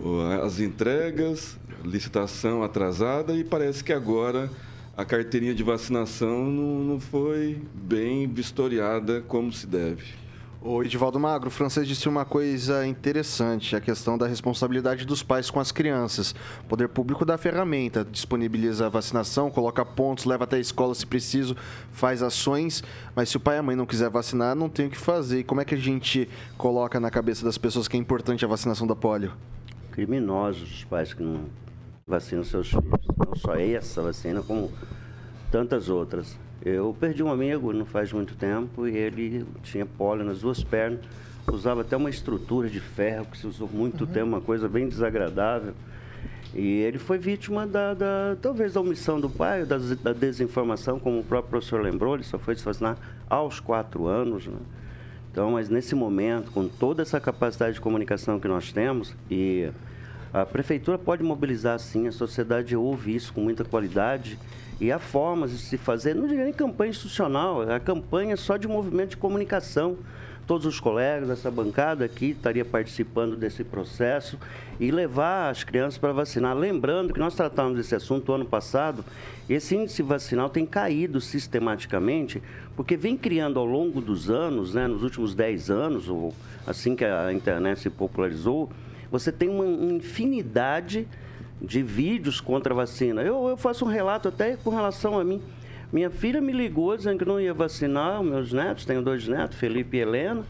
[0.00, 4.48] o, as entregas, licitação atrasada e parece que agora
[4.96, 10.21] a carteirinha de vacinação não, não foi bem vistoriada como se deve.
[10.64, 15.50] O Edivaldo Magro, o francês disse uma coisa interessante, a questão da responsabilidade dos pais
[15.50, 16.36] com as crianças.
[16.60, 21.04] O poder público dá ferramenta, disponibiliza a vacinação, coloca pontos, leva até a escola se
[21.04, 21.56] preciso,
[21.90, 24.90] faz ações, mas se o pai e a mãe não quiser vacinar, não tem o
[24.90, 25.40] que fazer.
[25.40, 28.48] E como é que a gente coloca na cabeça das pessoas que é importante a
[28.48, 29.32] vacinação da polio?
[29.90, 31.46] Criminosos os pais que não
[32.06, 32.84] vacinam seus filhos.
[33.18, 34.70] Não só essa vacina, como
[35.50, 36.38] tantas outras.
[36.64, 41.00] Eu perdi um amigo não faz muito tempo e ele tinha pólio nas duas pernas,
[41.50, 44.10] usava até uma estrutura de ferro que se usou muito uhum.
[44.12, 45.74] tempo, uma coisa bem desagradável.
[46.54, 51.18] E ele foi vítima da, da talvez da omissão do pai, da, da, desinformação, como
[51.18, 52.96] o próprio professor lembrou, ele só foi se vacinar
[53.28, 54.46] aos quatro anos.
[54.46, 54.58] Né?
[55.32, 59.68] Então, mas nesse momento, com toda essa capacidade de comunicação que nós temos, e
[60.32, 64.38] a prefeitura pode mobilizar sim, a sociedade ouve isso com muita qualidade
[64.82, 68.66] e há formas de se fazer, não diria nem campanha institucional, a campanha só de
[68.66, 69.96] movimento de comunicação.
[70.44, 74.36] Todos os colegas dessa bancada aqui estaria participando desse processo
[74.80, 76.56] e levar as crianças para vacinar.
[76.56, 79.04] Lembrando que nós tratamos desse assunto ano passado,
[79.48, 82.42] esse índice vacinal tem caído sistematicamente,
[82.74, 86.34] porque vem criando ao longo dos anos, né, nos últimos 10 anos, ou
[86.66, 88.68] assim que a internet se popularizou,
[89.12, 91.31] você tem uma infinidade de
[91.62, 93.22] de vídeos contra a vacina.
[93.22, 95.40] Eu, eu faço um relato até com relação a mim.
[95.92, 99.96] Minha filha me ligou dizendo que não ia vacinar meus netos, tenho dois netos, Felipe
[99.96, 100.44] e Helena.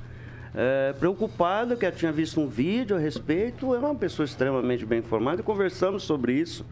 [0.54, 4.98] É, preocupada, que ela tinha visto um vídeo a respeito, era uma pessoa extremamente bem
[5.00, 6.64] informada e conversamos sobre isso.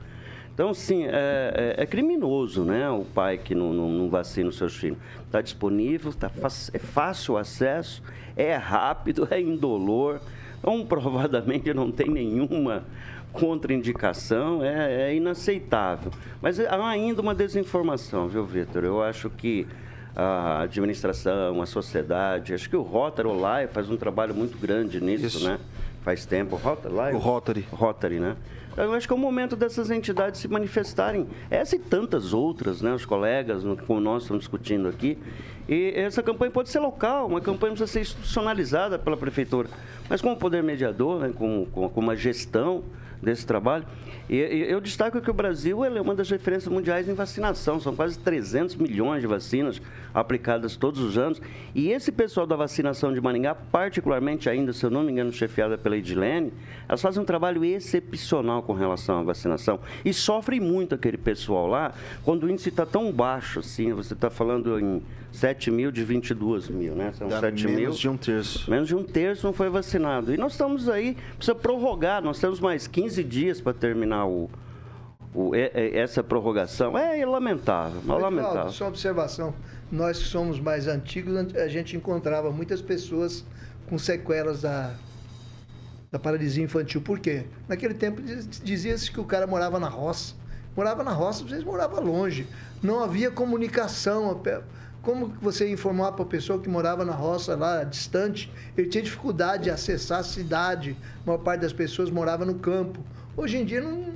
[0.54, 2.88] Então, sim, é, é, é criminoso, né?
[2.90, 4.98] O pai que não, não, não vacina os seus filhos.
[5.24, 6.30] Está disponível, tá,
[6.72, 8.02] é fácil o acesso,
[8.36, 10.20] é rápido, é indolor.
[10.60, 12.84] Comprovadamente não tem nenhuma
[13.32, 16.10] contraindicação é, é inaceitável.
[16.40, 18.84] Mas há ainda uma desinformação, viu, Vitor?
[18.84, 19.66] Eu acho que
[20.14, 25.26] a administração, a sociedade, acho que o Rotary Live faz um trabalho muito grande nisso,
[25.26, 25.48] Isso.
[25.48, 25.58] né?
[26.02, 26.56] Faz tempo.
[26.56, 27.66] Rotary, o Rotary.
[27.70, 28.36] Rotary, né?
[28.76, 31.26] Eu acho que é o momento dessas entidades se manifestarem.
[31.50, 32.94] Essa e tantas outras, né?
[32.94, 35.18] Os colegas, como nós estamos discutindo aqui.
[35.68, 39.68] E essa campanha pode ser local, uma campanha precisa ser institucionalizada pela prefeitura.
[40.08, 41.32] Mas como poder mediador, né?
[41.36, 42.82] com, com, com uma gestão,
[43.22, 43.84] desse trabalho.
[44.28, 47.80] E, e eu destaco que o Brasil é uma das referências mundiais em vacinação.
[47.80, 49.82] São quase 300 milhões de vacinas
[50.14, 51.40] aplicadas todos os anos.
[51.74, 55.76] E esse pessoal da vacinação de Maringá, particularmente ainda, se eu não me engano, chefiada
[55.76, 56.52] pela Edilene,
[56.88, 59.80] elas fazem um trabalho excepcional com relação à vacinação.
[60.04, 61.92] E sofre muito aquele pessoal lá
[62.24, 63.92] quando o índice está tão baixo assim.
[63.92, 65.02] Você está falando em
[65.32, 67.12] 7 mil de 22 mil, né?
[67.12, 67.92] São Dá 7 menos mil.
[67.92, 68.70] de um terço.
[68.70, 70.34] Menos de um terço não foi vacinado.
[70.34, 74.48] E nós estamos aí, precisa prorrogar, nós temos mais 15 dias para terminar o,
[75.34, 76.96] o, essa prorrogação.
[76.96, 78.70] É lamentável, é lamentável.
[78.70, 79.54] Só observação,
[79.90, 83.44] nós que somos mais antigos, a gente encontrava muitas pessoas
[83.88, 84.94] com sequelas da,
[86.10, 87.00] da paralisia infantil.
[87.00, 87.44] Por quê?
[87.68, 88.20] Naquele tempo
[88.62, 90.34] dizia-se que o cara morava na roça.
[90.76, 92.46] Morava na roça, vocês moravam longe.
[92.82, 94.40] Não havia comunicação
[95.02, 99.64] como você informar para a pessoa que morava na roça lá distante, ele tinha dificuldade
[99.64, 103.00] de acessar a cidade, a maior parte das pessoas morava no campo.
[103.36, 104.12] Hoje em dia não,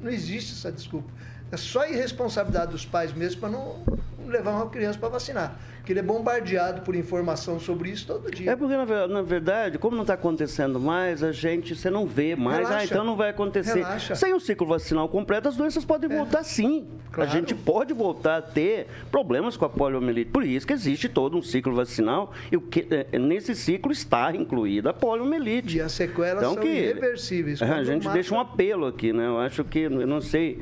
[0.00, 1.08] não existe essa desculpa.
[1.50, 3.82] É só irresponsabilidade dos pais mesmo para não
[4.28, 5.58] levar uma criança para vacinar.
[5.78, 8.50] Porque ele é bombardeado por informação sobre isso todo dia.
[8.50, 12.58] É porque, na, verdade, como não está acontecendo mais, a gente, você não vê mais,
[12.58, 12.78] ah, Relaxa.
[12.78, 13.78] ah, então não vai acontecer.
[13.78, 14.14] Relaxa.
[14.14, 16.16] Sem o ciclo vacinal completo, as doenças podem é.
[16.16, 16.86] voltar sim.
[17.10, 17.30] Claro.
[17.30, 20.30] A gente pode voltar a ter problemas com a poliomielite.
[20.30, 24.34] Por isso que existe todo um ciclo vacinal e o que, é, nesse ciclo está
[24.34, 25.78] incluída a poliomielite.
[25.78, 27.62] E as sequelas então, são que, irreversíveis.
[27.62, 28.14] A gente mata...
[28.14, 29.26] deixa um apelo aqui, né?
[29.26, 30.60] Eu acho que, eu não sei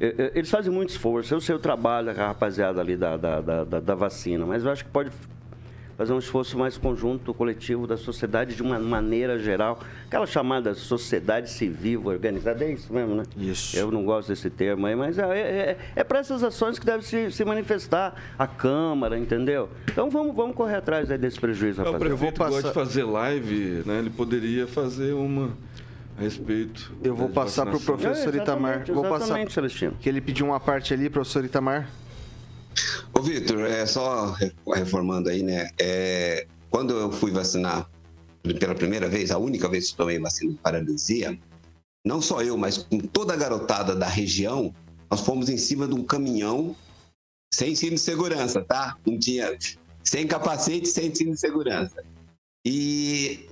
[0.00, 1.34] eles fazem muito esforço.
[1.34, 4.84] Eu sei o trabalho a rapaziada ali da, da, da, da, vacina, mas eu acho
[4.84, 5.10] que pode
[5.96, 9.80] fazer um esforço mais conjunto, coletivo da sociedade de uma maneira geral.
[10.06, 13.24] Aquela chamada sociedade civil organizada, é isso mesmo, né?
[13.36, 13.76] Isso.
[13.76, 17.02] Eu não gosto desse termo aí, mas é, é, é para essas ações que devem
[17.02, 19.68] se, se, manifestar a Câmara, entendeu?
[19.90, 22.04] Então vamos, vamos correr atrás desse prejuízo, rapaziada.
[22.04, 22.50] O prefeito passar...
[22.50, 23.98] gosta de fazer live, né?
[23.98, 25.50] Ele poderia fazer uma
[26.18, 26.92] a respeito.
[27.02, 28.84] Eu vou passar para o professor é, Itamar.
[28.86, 29.96] Vou passar Celestino.
[30.00, 31.88] que ele pediu uma parte ali, professor Itamar.
[33.14, 34.36] Ô, Vitor, é só
[34.74, 35.70] reformando aí, né?
[35.78, 37.88] É, quando eu fui vacinar
[38.58, 41.38] pela primeira vez, a única vez que tomei vacina de paralisia,
[42.04, 44.74] não só eu, mas com toda a garotada da região,
[45.10, 46.74] nós fomos em cima de um caminhão
[47.52, 48.96] sem cinto de segurança, tá?
[49.06, 49.56] Não tinha,
[50.04, 52.02] sem capacete, sem cinto de segurança.
[52.64, 53.48] E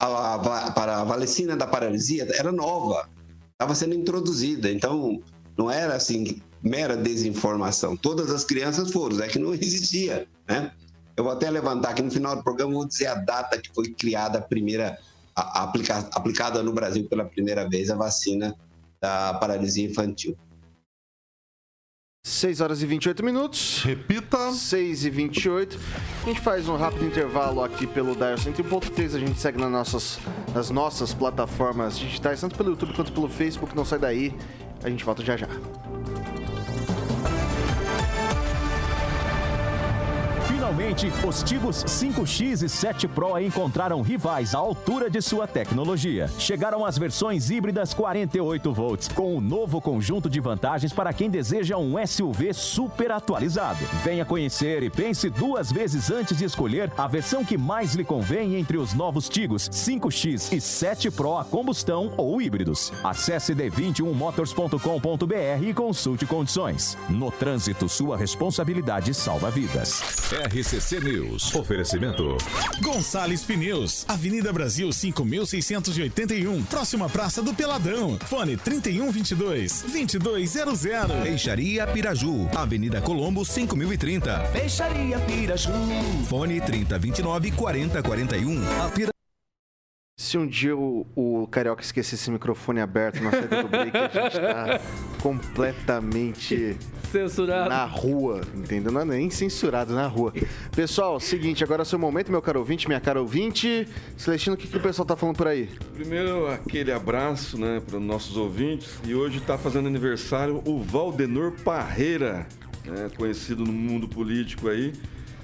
[0.00, 3.08] a, a, para a valecina da paralisia era nova,
[3.52, 5.22] estava sendo introduzida, então
[5.56, 7.96] não era assim mera desinformação.
[7.96, 10.72] Todas as crianças foram, é que não existia, né?
[11.16, 13.90] Eu vou até levantar aqui no final do programa, vou dizer a data que foi
[13.92, 14.98] criada a primeira,
[15.36, 18.56] a, a aplica, aplicada no Brasil pela primeira vez a vacina
[19.02, 20.36] da paralisia infantil.
[22.22, 23.82] 6 horas e 28 minutos.
[23.82, 24.52] Repita.
[24.52, 25.78] 6 e 28.
[26.22, 29.16] A gente faz um rápido intervalo aqui pelo Dial 101.3.
[29.16, 30.18] A gente segue nas nossas,
[30.54, 33.74] nas nossas plataformas digitais, tanto pelo YouTube quanto pelo Facebook.
[33.74, 34.34] Não sai daí.
[34.84, 35.48] A gente volta já já.
[40.70, 46.30] Finalmente, os Tigos 5X e 7 Pro encontraram rivais à altura de sua tecnologia.
[46.38, 51.76] Chegaram as versões híbridas 48 volts, com um novo conjunto de vantagens para quem deseja
[51.76, 53.80] um SUV super atualizado.
[54.04, 58.54] Venha conhecer e pense duas vezes antes de escolher a versão que mais lhe convém
[58.54, 62.92] entre os novos Tigos 5X e 7 Pro a combustão ou híbridos.
[63.02, 66.96] Acesse d21motors.com.br e consulte condições.
[67.08, 70.00] No trânsito, sua responsabilidade salva vidas.
[70.60, 71.54] RCC News.
[71.54, 72.36] Oferecimento.
[72.82, 78.18] Gonçalves Pneus, Avenida Brasil 5681, próxima Praça do Peladão.
[78.26, 81.22] Fone 3122 2200.
[81.22, 84.38] Peixaria Piraju, Avenida Colombo 5030.
[84.52, 85.72] Peixaria Piraju.
[86.28, 88.82] Fone 3029 4041.
[88.82, 89.19] A Pira...
[90.20, 94.02] Se um dia o, o Carioca esquecer esse microfone aberto na saída do break, a
[94.02, 94.80] gente tá
[95.22, 96.76] completamente
[97.10, 98.92] censurado na rua, entendeu?
[98.92, 100.34] Não é nem censurado, na rua.
[100.76, 103.88] Pessoal, seguinte, agora é o seu momento, meu caro ouvinte, minha cara ouvinte.
[104.14, 105.70] Celestino, o que, que o pessoal tá falando por aí?
[105.94, 109.00] Primeiro, aquele abraço, né, para os nossos ouvintes.
[109.06, 112.46] E hoje está fazendo aniversário o Valdenor Parreira,
[112.84, 114.92] né, conhecido no mundo político aí.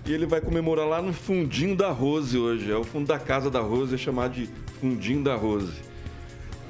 [0.04, 2.70] E ele vai comemorar lá no Fundinho da Rose hoje.
[2.70, 4.48] É o fundo da casa da Rose, é chamado de
[4.80, 5.72] Fundinho da Rose.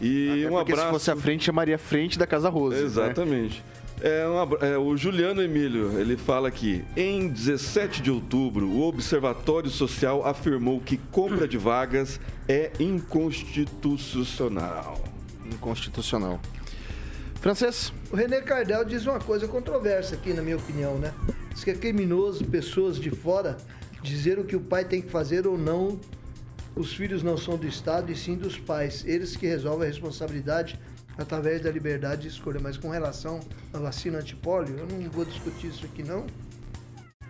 [0.01, 0.83] E Até um abraço.
[0.85, 2.77] se fosse a frente, chamaria frente da Casa Rose.
[2.77, 2.83] né?
[2.85, 3.65] Exatamente.
[4.03, 8.83] É, um abra- é, o Juliano Emílio, ele fala aqui, em 17 de outubro, o
[8.87, 15.03] Observatório Social afirmou que compra de vagas é inconstitucional.
[15.47, 16.41] Inconstitucional.
[17.41, 17.93] Francês?
[18.11, 21.13] O René Cardel diz uma coisa controversa aqui, na minha opinião, né?
[21.55, 23.57] Diz que é criminoso pessoas de fora
[24.03, 25.99] dizer o que o pai tem que fazer ou não.
[26.77, 29.03] Os filhos não são do Estado e sim dos pais.
[29.07, 30.79] Eles que resolvem a responsabilidade
[31.17, 32.61] através da liberdade de escolha.
[32.61, 33.41] Mas com relação
[33.73, 36.27] à vacina antipólio, eu não vou discutir isso aqui não.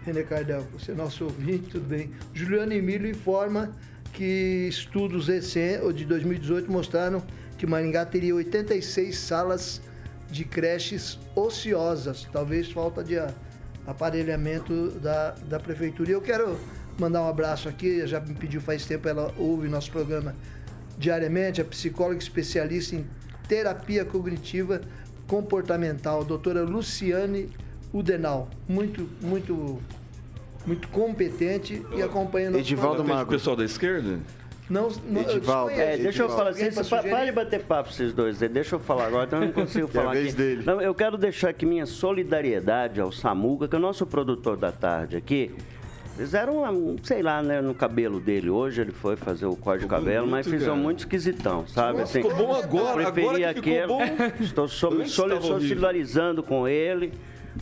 [0.04, 2.10] René Cardel, você é nosso ouvinte, tudo bem.
[2.34, 3.72] Juliano Emílio informa
[4.12, 7.22] que estudos de 2018 mostraram
[7.56, 9.80] que Maringá teria 86 salas
[10.28, 13.14] de creches ociosas, talvez falta de
[13.86, 16.10] aparelhamento da, da prefeitura.
[16.10, 16.58] E eu quero
[16.98, 20.34] mandar um abraço aqui, já me pediu faz tempo, ela ouve nosso programa
[20.98, 23.06] diariamente, a psicóloga especialista em
[23.48, 24.80] terapia cognitiva
[25.26, 27.50] comportamental, doutora Luciane
[27.92, 28.48] Udenal.
[28.68, 29.78] Muito, muito,
[30.66, 33.32] muito competente e acompanhando Edivaldo Atende o Magro.
[33.32, 34.18] pessoal da esquerda?
[34.68, 35.68] Não, não eu Edivaldo.
[35.70, 35.80] desconheço.
[35.80, 39.26] É, deixa eu falar assim, para de bater papo vocês dois deixa eu falar agora,
[39.26, 40.36] então eu não consigo É a falar vez aqui.
[40.36, 40.62] dele.
[40.64, 44.72] Não, eu quero deixar aqui minha solidariedade ao Samuca, que é o nosso produtor da
[44.72, 45.54] tarde aqui.
[46.16, 48.48] Fizeram, um, sei lá, né, no cabelo dele.
[48.48, 50.82] Hoje ele foi fazer o corte de cabelo, mas fizeram cara.
[50.82, 52.00] muito esquisitão, sabe?
[52.00, 54.34] Assim, ficou bom agora, eu preferi agora aquele-.
[54.40, 57.12] Estou solidarizando com ele,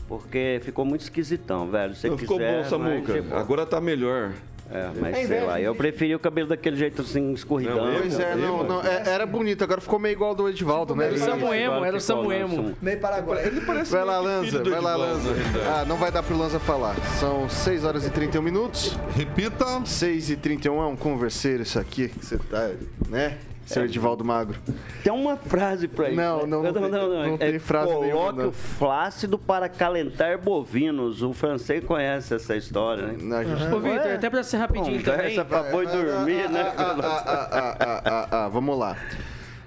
[0.07, 1.97] porque ficou muito esquisitão, velho.
[1.97, 3.13] Se Não, quiser, ficou bom, mas Samuca.
[3.13, 3.41] de boa.
[3.41, 4.33] Agora tá melhor.
[4.71, 7.85] É, mas sei lá, eu preferi o cabelo daquele jeito assim, escorridão.
[7.93, 10.97] Não, Pois é, não, não, é- era bonito, agora ficou meio igual ao do Edivaldo,
[10.97, 11.05] né?
[11.05, 12.77] Era o Ele- Samuemo, era o Samuemo.
[12.81, 13.47] Meio Paraguai.
[13.47, 15.33] Ele parece Vai lá, Lanza, vai lá, Lanza.
[15.33, 15.65] realidade.
[15.69, 16.97] Ah, não vai dar pro Lanza falar.
[17.21, 18.99] São 6 horas e 31 minutos.
[19.15, 19.83] Repita.
[19.85, 22.71] 6 e 31 é um converseiro isso aqui, que você tá,
[23.09, 23.37] né?
[23.67, 24.59] Seu Edivaldo Magro.
[25.03, 26.17] Tem uma frase pra isso.
[26.17, 26.47] Não, né?
[26.47, 28.49] não, não tem- não tem frase Coloque nenhuma, não.
[28.49, 31.23] o flácido para calentar bovinos.
[31.23, 33.17] O francês conhece essa história, né?
[33.21, 35.19] Não, a gente Ô, Vitor, até pra ser rapidinho também.
[35.37, 36.73] Conversa pra boi dormir, né?
[36.77, 38.97] Ah, ah, ah, ah, ah, ah, ah, vamos lá.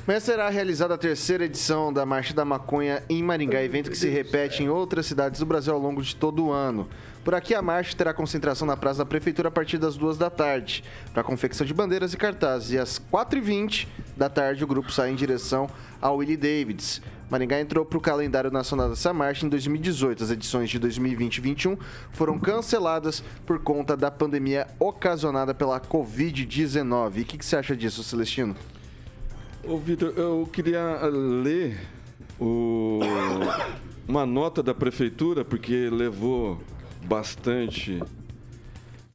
[0.07, 4.07] Amanhã será realizada a terceira edição da Marcha da Maconha em Maringá, evento que se
[4.07, 6.87] repete em outras cidades do Brasil ao longo de todo o ano.
[7.25, 10.29] Por aqui, a marcha terá concentração na Praça da Prefeitura a partir das duas da
[10.29, 10.81] tarde,
[11.13, 12.71] para confecção de bandeiras e cartazes.
[12.71, 13.85] E às 4h20
[14.15, 15.69] da tarde, o grupo sai em direção
[16.01, 17.01] ao Willie Davids.
[17.29, 20.23] Maringá entrou para o calendário nacional dessa marcha em 2018.
[20.23, 21.77] As edições de 2020 e 2021
[22.13, 27.17] foram canceladas por conta da pandemia ocasionada pela Covid-19.
[27.17, 28.55] E o que, que você acha disso, Celestino?
[29.67, 31.77] Ô, Vitor, eu queria ler
[32.39, 32.99] o,
[34.07, 36.57] uma nota da prefeitura, porque levou
[37.03, 38.01] bastante.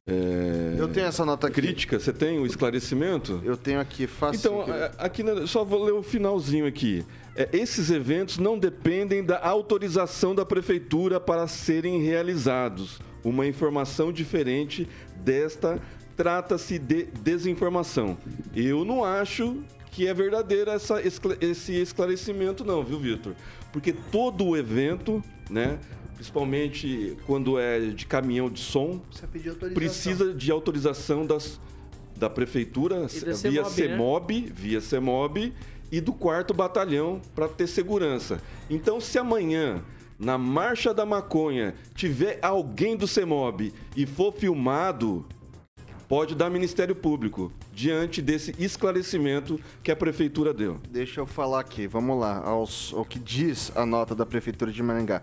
[0.05, 1.55] É, Eu tenho essa nota aqui.
[1.55, 1.99] crítica.
[1.99, 3.41] Você tem o esclarecimento?
[3.43, 4.61] Eu tenho aqui fácil.
[4.61, 7.03] Então, é, aqui só vou ler o finalzinho aqui.
[7.35, 12.99] É, esses eventos não dependem da autorização da prefeitura para serem realizados.
[13.23, 15.81] Uma informação diferente desta
[16.15, 18.15] trata-se de desinformação.
[18.55, 19.63] Eu não acho
[19.93, 20.99] que é verdadeira essa,
[21.39, 23.35] esse esclarecimento, não, viu, Vitor?
[23.71, 25.79] Porque todo o evento, né?
[26.15, 29.01] Principalmente quando é de caminhão de som,
[29.73, 31.59] Precisa de autorização das,
[32.15, 34.51] da prefeitura via CEMOB, né?
[34.53, 35.53] Via CEMOB
[35.91, 38.41] e do quarto batalhão para ter segurança.
[38.69, 39.83] Então, se amanhã
[40.17, 45.23] na marcha da maconha tiver alguém do CEMOB e for filmado,
[46.07, 50.79] pode dar Ministério Público diante desse esclarecimento que a prefeitura deu.
[50.89, 54.83] Deixa eu falar aqui, vamos lá, aos, ao que diz a nota da Prefeitura de
[54.83, 55.21] Maringá.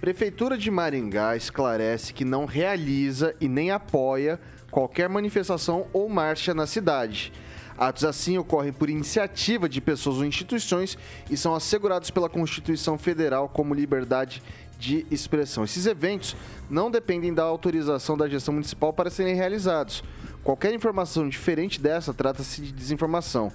[0.00, 6.66] Prefeitura de Maringá esclarece que não realiza e nem apoia qualquer manifestação ou marcha na
[6.66, 7.32] cidade.
[7.76, 10.98] Atos assim ocorrem por iniciativa de pessoas ou instituições
[11.30, 14.42] e são assegurados pela Constituição Federal como liberdade
[14.78, 15.64] de expressão.
[15.64, 16.34] Esses eventos
[16.68, 20.02] não dependem da autorização da gestão municipal para serem realizados.
[20.42, 23.52] Qualquer informação diferente dessa trata-se de desinformação.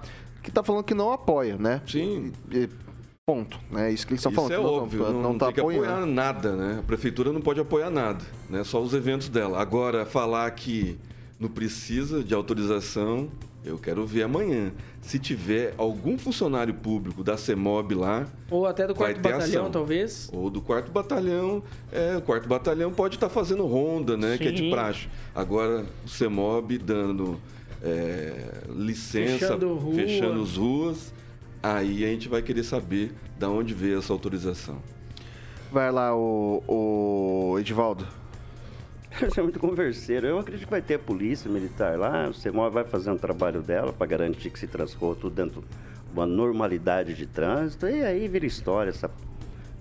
[0.43, 1.81] Que tá falando que não apoia, né?
[1.87, 2.31] Sim.
[2.51, 2.69] E-
[3.25, 3.57] ponto.
[3.75, 4.51] É isso que eles estão Isso falando.
[4.51, 5.85] é que não- óbvio, não, não, não tá tem que apoiando.
[5.89, 6.77] apoiar nada, né?
[6.79, 8.63] A prefeitura não pode apoiar nada, né?
[8.65, 9.61] Só os eventos dela.
[9.61, 10.99] Agora, falar que
[11.39, 13.29] não precisa de autorização,
[13.63, 14.73] eu quero ver amanhã.
[15.01, 19.71] Se tiver algum funcionário público da CEMOB lá, Ou até do quarto batalhão, ação.
[19.71, 20.29] talvez.
[20.33, 21.63] ou do quarto batalhão,
[21.93, 24.37] é, o quarto batalhão pode estar fazendo ronda, né?
[24.37, 24.69] Que é de Sim.
[24.69, 25.07] praxe.
[25.33, 27.39] Agora, o CEMOB dando
[27.83, 29.95] é, licença, Fechando rua.
[29.95, 31.13] fechando as ruas,
[31.61, 34.77] aí a gente vai querer saber da onde veio essa autorização.
[35.71, 38.07] Vai lá, o, o Edivaldo.
[39.19, 40.25] Você é muito converseiro.
[40.25, 43.61] Eu acredito que vai ter a polícia militar lá, o CEMOR vai fazer um trabalho
[43.61, 47.87] dela para garantir que se transcorra tudo dentro de uma normalidade de trânsito.
[47.87, 49.09] E aí vira história essa,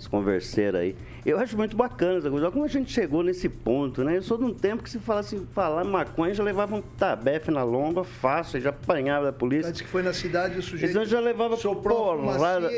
[0.03, 0.97] essa converseira aí.
[1.25, 2.47] Eu acho muito bacana essa coisa.
[2.47, 4.17] Olha como a gente chegou nesse ponto, né?
[4.17, 7.63] Eu sou de um tempo que se falasse falar maconha, já levava um tabefe na
[7.63, 9.69] lomba, fácil, já apanhava da polícia.
[9.69, 11.57] Antes que foi na cidade, o sujeito Eles já levava
[12.37, 12.69] porrada.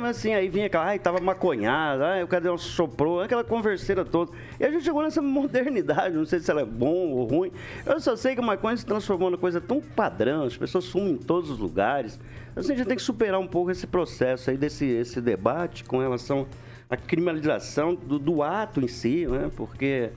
[0.00, 4.32] mas assim, aí vinha aquela, ai, tava maconhado, ai, o cara soprou, aquela converseira toda.
[4.58, 7.52] E a gente chegou nessa modernidade, não sei se ela é bom ou ruim.
[7.84, 11.10] Eu só sei que a maconha se transformou numa coisa tão padrão, as pessoas fumam
[11.10, 12.18] em todos os lugares.
[12.58, 16.46] A gente tem que superar um pouco esse processo aí, desse esse debate com relação
[16.90, 19.48] à criminalização do, do ato em si, né?
[19.56, 20.10] Porque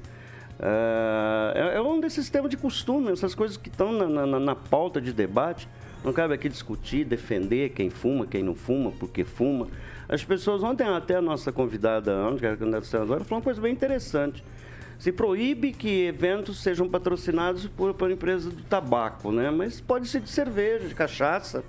[0.60, 4.56] ah, é, é um desses temas de costume, essas coisas que estão na, na- na
[4.56, 5.68] pauta de debate.
[6.04, 9.68] Não cabe aqui discutir, defender quem fuma, quem não fuma, porque fuma.
[10.10, 13.44] As pessoas, ontem até a nossa convidada, Ana, que era candidata a senadora, falou uma
[13.44, 14.44] coisa bem interessante.
[14.98, 19.52] Se proíbe que eventos sejam patrocinados por, por empresa do tabaco, né?
[19.52, 21.64] Mas pode ser de cerveja, de cachaça.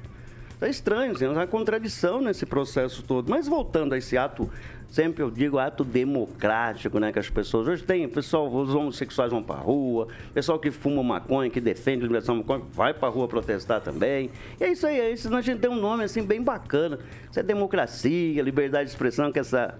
[0.62, 3.28] É estranho, tem uma contradição nesse processo todo.
[3.28, 4.48] Mas voltando a esse ato,
[4.88, 7.10] sempre eu digo ato democrático, né?
[7.10, 7.66] Que as pessoas.
[7.66, 12.06] Hoje tem, pessoal, os homossexuais vão pra rua, pessoal que fuma maconha, que defende a
[12.06, 14.30] liberação da maconha, vai pra rua protestar também.
[14.60, 15.34] E é isso aí, é isso.
[15.34, 17.00] A gente tem um nome assim bem bacana.
[17.28, 19.76] Isso é democracia, liberdade de expressão, que essa.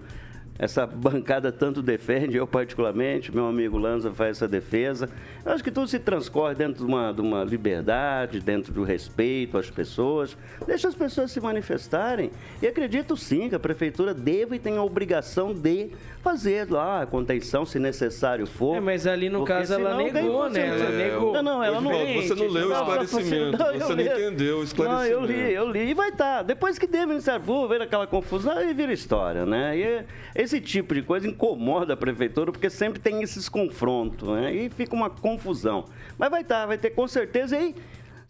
[0.57, 5.09] Essa bancada tanto defende, eu particularmente, meu amigo Lanza faz essa defesa.
[5.43, 9.57] Eu acho que tudo se transcorre dentro de uma, de uma liberdade, dentro do respeito
[9.57, 10.37] às pessoas.
[10.65, 12.29] Deixa as pessoas se manifestarem.
[12.61, 15.89] E acredito sim que a prefeitura deve e tem a obrigação de
[16.21, 18.77] fazer lá a contenção, se necessário for.
[18.77, 20.67] É, mas ali no caso ela negou, né?
[20.67, 21.33] Ela negou.
[21.33, 21.91] Não, não, ela não.
[21.91, 25.21] Você não leu o esclarecimento, Não, você não entendeu o esclarecimento.
[25.21, 25.89] Não, eu li, eu li.
[25.89, 26.43] E vai estar.
[26.43, 29.77] Depois que der Ministério Público, ver aquela confusão, aí vira história, né?
[29.77, 30.05] E
[30.43, 34.53] esse tipo de coisa incomoda a prefeitura, porque sempre tem esses confrontos, né?
[34.53, 35.85] E fica uma confusão.
[36.17, 37.55] Mas vai estar, vai ter com certeza.
[37.55, 37.75] E aí,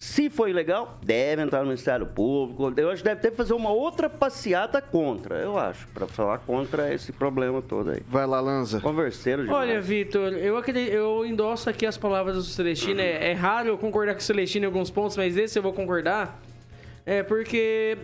[0.03, 2.73] Se for ilegal, deve entrar no Ministério Público.
[2.75, 6.39] Eu acho que deve ter que fazer uma outra passeata contra, eu acho, para falar
[6.39, 8.01] contra esse problema todo aí.
[8.09, 8.81] Vai lá, Lanza.
[8.81, 9.61] Converseiro demais.
[9.61, 12.99] Olha, Vitor, eu, acredito, eu endosso aqui as palavras do Celestino.
[12.99, 15.71] É, é raro eu concordar com o Celestino em alguns pontos, mas esse eu vou
[15.71, 16.37] concordar.
[17.05, 17.97] É porque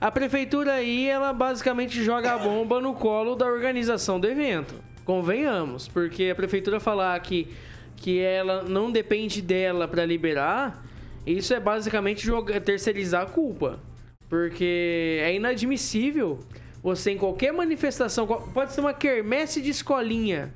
[0.00, 4.74] a prefeitura aí, ela basicamente joga a bomba no colo da organização do evento.
[5.04, 7.48] Convenhamos, porque a prefeitura falar que,
[7.96, 10.84] que ela não depende dela para liberar,
[11.26, 13.80] isso é basicamente jogar, terceirizar a culpa.
[14.28, 16.40] Porque é inadmissível
[16.82, 20.54] você em qualquer manifestação, pode ser uma quermesse de escolinha,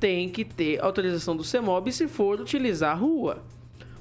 [0.00, 3.44] tem que ter autorização do CEMOB se for utilizar a rua.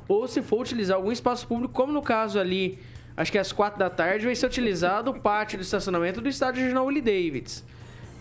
[0.08, 2.80] Ou se for utilizar algum espaço público, como no caso ali
[3.18, 6.62] acho que às quatro da tarde, vai ser utilizado o pátio do estacionamento do estádio
[6.62, 7.66] Regional Willie Davids.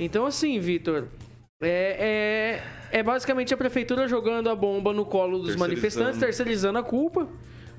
[0.00, 1.04] Então, assim, Vitor,
[1.60, 6.82] é, é, é, basicamente a prefeitura jogando a bomba no colo dos manifestantes, terceirizando a
[6.82, 7.28] culpa,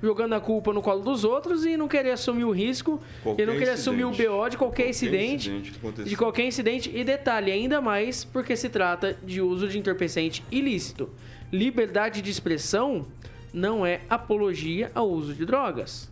[0.01, 3.45] jogando a culpa no colo dos outros e não querer assumir o risco qualquer e
[3.45, 6.91] não querer assumir o BO de qualquer, qualquer incidente, incidente de qualquer incidente.
[6.95, 11.09] E detalhe, ainda mais porque se trata de uso de entorpecente ilícito.
[11.51, 13.07] Liberdade de expressão
[13.53, 16.09] não é apologia ao uso de drogas.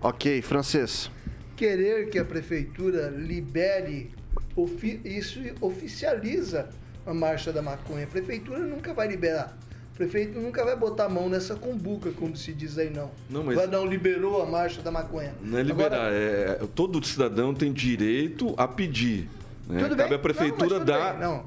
[0.00, 1.10] Ok, francês.
[1.56, 4.10] Querer que a prefeitura libere,
[5.04, 6.68] isso oficializa
[7.04, 8.04] a marcha da maconha.
[8.04, 9.58] A prefeitura nunca vai liberar.
[9.92, 13.10] O prefeito nunca vai botar a mão nessa cumbuca, como se diz aí, não.
[13.28, 13.56] Não, mas...
[13.56, 15.34] Vai, não liberou a marcha da maconha.
[15.42, 16.14] Não é liberar, Agora...
[16.14, 19.28] é, todo cidadão tem direito a pedir.
[19.66, 19.82] Né?
[19.82, 20.18] Tudo Cabe bem.
[20.18, 21.18] à prefeitura não, dar...
[21.18, 21.44] Não,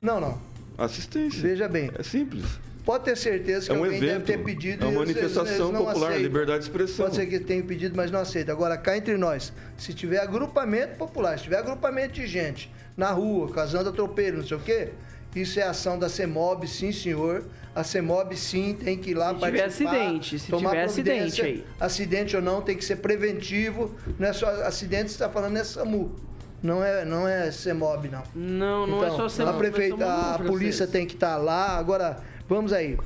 [0.00, 0.40] não, não.
[0.78, 1.42] Assistência.
[1.42, 1.90] Veja bem.
[1.98, 2.44] É simples.
[2.84, 4.84] Pode ter certeza que é um alguém evento, deve ter pedido.
[4.84, 6.22] É uma manifestação eles, popular, aceitam.
[6.22, 7.06] liberdade de expressão.
[7.06, 8.52] Pode ser que tenha pedido, mas não aceita.
[8.52, 13.50] Agora, cá entre nós, se tiver agrupamento popular, se tiver agrupamento de gente na rua,
[13.50, 14.90] causando atropelo, não sei o quê,
[15.34, 17.44] isso é ação da CEMOB, sim, senhor.
[17.74, 19.70] A CEMOB, sim, tem que ir lá se participar.
[19.70, 21.66] Se tiver acidente, se tiver acidente aí.
[21.80, 23.94] Acidente ou não, tem que ser preventivo.
[24.18, 26.14] Não é só acidente, você está falando é SAMU.
[26.62, 28.22] Não é, não é CEMOB, não.
[28.34, 29.54] Não, não é então, é só CEMOB.
[29.54, 31.76] A, prefeita, a, a polícia tem que estar tá lá.
[31.78, 32.98] Agora, Vamos aí.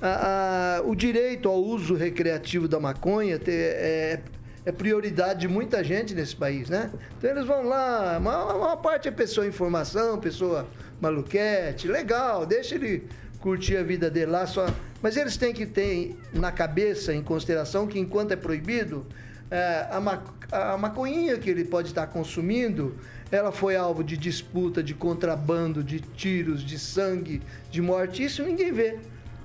[0.00, 4.20] A, a, o direito ao uso recreativo da maconha ter, é,
[4.66, 6.90] é, prioridade de muita gente nesse país, né?
[7.16, 10.66] Então eles vão lá, uma, uma parte é pessoa informação, pessoa
[11.00, 13.06] maluquete, legal, deixa ele
[13.40, 14.66] curtir a vida dele lá só.
[15.00, 19.06] Mas eles têm que ter na cabeça, em consideração, que enquanto é proibido,
[19.54, 22.96] é, a, ma a maconhinha que ele pode estar consumindo
[23.30, 28.22] ela foi alvo de disputa, de contrabando, de tiros, de sangue, de morte.
[28.22, 28.98] Isso ninguém vê.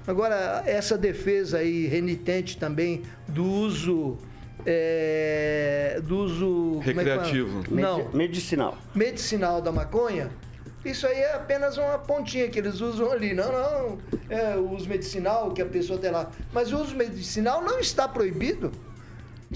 [0.05, 4.18] Agora, essa defesa aí renitente também do uso.
[4.66, 6.80] É, do uso.
[6.82, 7.64] É Recreativo.
[7.66, 8.12] É Não.
[8.12, 8.78] Medicinal.
[8.93, 10.30] Medicinal da maconha.
[10.84, 13.34] Isso aí é apenas uma pontinha que eles usam ali.
[13.34, 13.97] Não, não.
[14.30, 16.30] É o uso medicinal que a pessoa tem lá.
[16.53, 18.72] Mas o uso medicinal não está proibido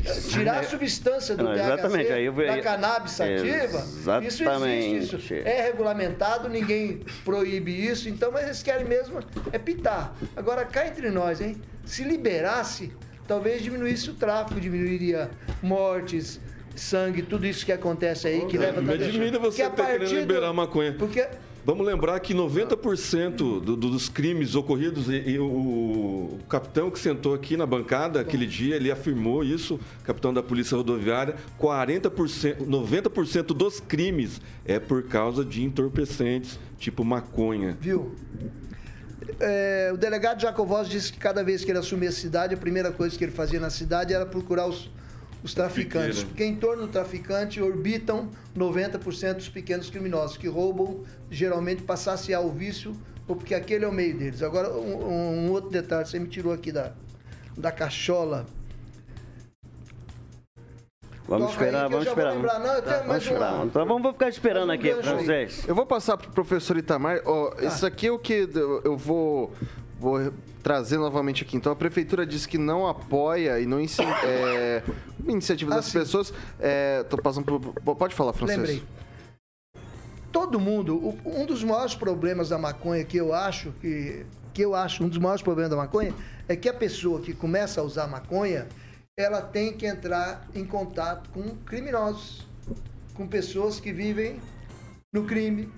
[0.01, 2.33] tirar a substância do não, THC aí eu...
[2.33, 4.27] da cannabis sativa, exatamente.
[4.27, 9.19] isso existe, isso é regulamentado, ninguém proíbe isso, então, mas eles querem mesmo
[9.51, 10.15] é pitar.
[10.35, 11.61] Agora, cá entre nós, hein?
[11.85, 12.91] Se liberasse,
[13.27, 15.29] talvez diminuísse o tráfico, diminuiria
[15.61, 16.39] mortes,
[16.75, 18.81] sangue, tudo isso que acontece aí, que leva...
[18.81, 20.53] Me admira você ter querendo liberar do...
[20.55, 20.93] maconha.
[20.93, 21.27] Porque
[21.65, 27.33] Vamos lembrar que 90% do, dos crimes ocorridos, e, e o, o, capitão que sentou
[27.33, 33.79] aqui na bancada aquele dia, ele afirmou isso, capitão da Polícia Rodoviária, 40%, 90% dos
[33.79, 37.77] crimes é por causa de entorpecentes, tipo maconha.
[37.79, 38.13] Viu?
[39.39, 42.91] É, o delegado Jacovós disse que cada vez que ele assumia a cidade, a primeira
[42.91, 44.91] coisa que ele fazia na cidade era procurar os
[45.43, 46.23] os traficantes.
[46.23, 52.43] Porque em torno do traficante orbitam 90% dos pequenos criminosos que roubam geralmente para saciar
[52.43, 52.95] o vício
[53.27, 54.41] ou porque aquele é o meio deles.
[54.41, 56.93] Agora, um, um outro detalhe, você me tirou aqui da,
[57.57, 58.45] da cachola.
[61.25, 62.35] Vamos Toca esperar, vamos esperar.
[62.35, 63.65] Não, tá, vamos esperar.
[63.65, 65.65] Então vamos ficar esperando um aqui, francês.
[65.67, 67.21] Eu vou passar para o professor Itamar.
[67.25, 67.65] Oh, ah.
[67.65, 68.49] Isso aqui é o que
[68.83, 69.53] eu vou,
[70.03, 71.55] vou trazer novamente aqui.
[71.55, 73.79] Então, a prefeitura diz que não apoia e não
[74.23, 74.83] é,
[75.27, 76.33] iniciativa das ah, pessoas.
[76.59, 78.61] É, tô passando por, pode falar, Francisco.
[78.61, 78.83] Lembrei.
[80.31, 85.03] Todo mundo, um dos maiores problemas da maconha que eu acho que que eu acho
[85.03, 86.13] um dos maiores problemas da maconha
[86.47, 88.67] é que a pessoa que começa a usar maconha,
[89.17, 92.47] ela tem que entrar em contato com criminosos,
[93.15, 94.39] com pessoas que vivem
[95.11, 95.71] no crime,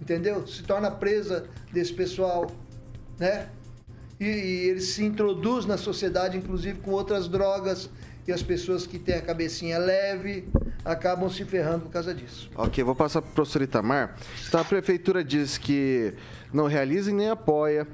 [0.00, 0.46] entendeu?
[0.46, 2.50] Se torna presa desse pessoal,
[3.18, 3.48] né?
[4.20, 7.90] e, e ele se introduz na sociedade, inclusive com outras drogas,
[8.26, 10.48] e as pessoas que têm a cabecinha leve
[10.84, 12.50] acabam se ferrando por causa disso.
[12.56, 14.16] Ok, vou passar para o professor Itamar.
[14.48, 16.12] Então, a prefeitura diz que
[16.52, 17.86] não realiza e nem apoia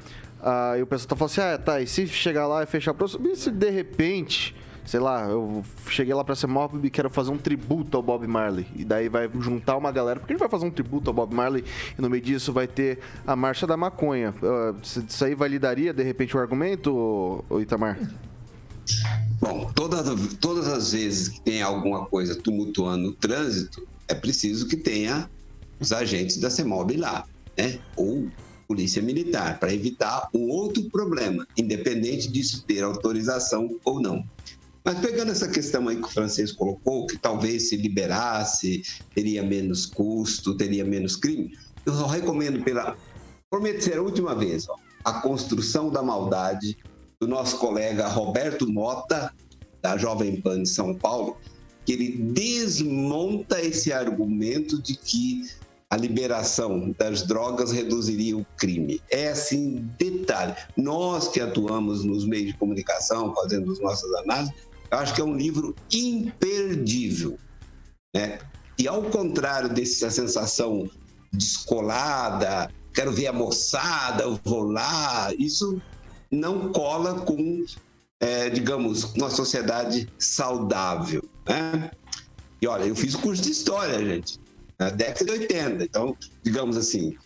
[0.43, 3.07] Aí o pessoal tá falando assim, ah, tá, e se chegar lá e fechar pro...
[3.07, 7.30] E se de repente, sei lá, eu cheguei lá pra ser mob e quero fazer
[7.30, 8.66] um tributo ao Bob Marley.
[8.74, 11.35] E daí vai juntar uma galera, porque a gente vai fazer um tributo ao Bob
[11.35, 11.64] Marley
[11.97, 14.35] e no meio disso vai ter a Marcha da Maconha.
[14.43, 14.76] Uh,
[15.09, 17.99] isso aí validaria, de repente, o argumento, Itamar?
[19.41, 24.76] Bom, todas, todas as vezes que tem alguma coisa tumultuando o trânsito, é preciso que
[24.76, 25.30] tenha
[25.80, 27.24] os agentes da CEMOB lá,
[27.57, 27.78] né?
[27.97, 28.28] Ou
[28.66, 34.24] polícia militar, para evitar um outro problema, independente disso ter autorização ou não.
[34.85, 38.83] Mas pegando essa questão aí que o francês colocou, que talvez se liberasse,
[39.14, 41.53] teria menos custo, teria menos crime,
[41.87, 42.97] eu só recomendo pela.
[43.51, 46.78] Prometo ser a última vez, ó, a construção da maldade
[47.20, 49.33] do nosso colega Roberto Mota,
[49.80, 51.37] da Jovem Pan de São Paulo,
[51.85, 55.43] que ele desmonta esse argumento de que
[55.91, 59.01] a liberação das drogas reduziria o crime.
[59.11, 60.55] É assim, detalhe.
[60.74, 64.55] Nós que atuamos nos meios de comunicação, fazendo as nossas análises,
[64.99, 67.38] acho que é um livro imperdível.
[68.14, 68.38] Né?
[68.78, 70.90] E ao contrário dessa sensação
[71.32, 75.80] descolada, quero ver a moçada, eu vou lá, isso
[76.30, 77.64] não cola com,
[78.20, 81.22] é, digamos, uma sociedade saudável.
[81.47, 81.90] Né?
[82.61, 84.40] E olha, eu fiz curso de história, gente
[84.82, 85.84] na década de 80.
[85.84, 87.16] Então, digamos assim,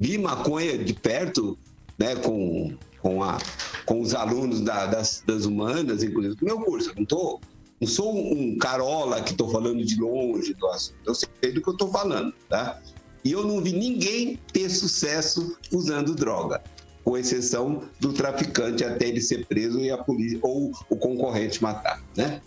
[0.00, 1.58] vi maconha de perto,
[1.98, 3.38] né, com, com, a,
[3.84, 6.88] com os alunos da, das, das humanas, inclusive, do meu curso.
[6.88, 7.38] Eu não, tô,
[7.78, 10.96] não sou um carola que estou falando de longe do assunto.
[11.04, 12.80] Eu sei do que eu estou falando, tá?
[13.22, 16.62] E eu não vi ninguém ter sucesso usando droga,
[17.04, 22.02] com exceção do traficante até ele ser preso e a polícia ou o concorrente matar,
[22.16, 22.40] né?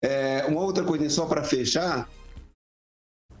[0.00, 2.08] É, uma outra coisa só para fechar,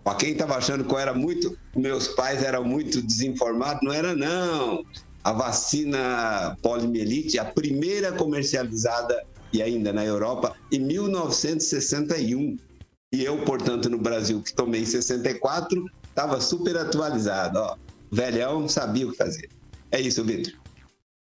[0.02, 4.16] Pra quem estava achando que eu era muito, meus pais eram muito desinformados, não era
[4.16, 4.82] não.
[5.22, 12.56] A vacina polimielite, a primeira comercializada e ainda na Europa em 1961.
[13.12, 17.58] E eu, portanto, no Brasil, que tomei em 64, estava super atualizado.
[17.58, 17.76] Ó,
[18.10, 19.48] velhão sabia o que fazer.
[19.90, 20.52] É isso, Vitor.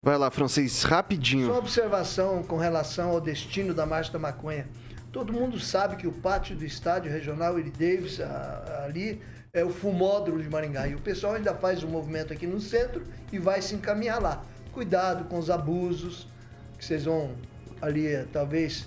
[0.02, 1.48] Vai lá, francês, rapidinho.
[1.48, 4.68] Só observação com relação ao destino da Marcha da Maconha.
[5.10, 8.20] Todo mundo sabe que o pátio do estádio regional Willie Davis,
[8.84, 9.20] ali,
[9.56, 10.86] é o fumódromo de Maringá.
[10.86, 13.02] E o pessoal ainda faz um movimento aqui no centro
[13.32, 14.42] e vai se encaminhar lá.
[14.70, 16.28] Cuidado com os abusos,
[16.76, 17.30] que vocês vão
[17.80, 18.86] ali, talvez,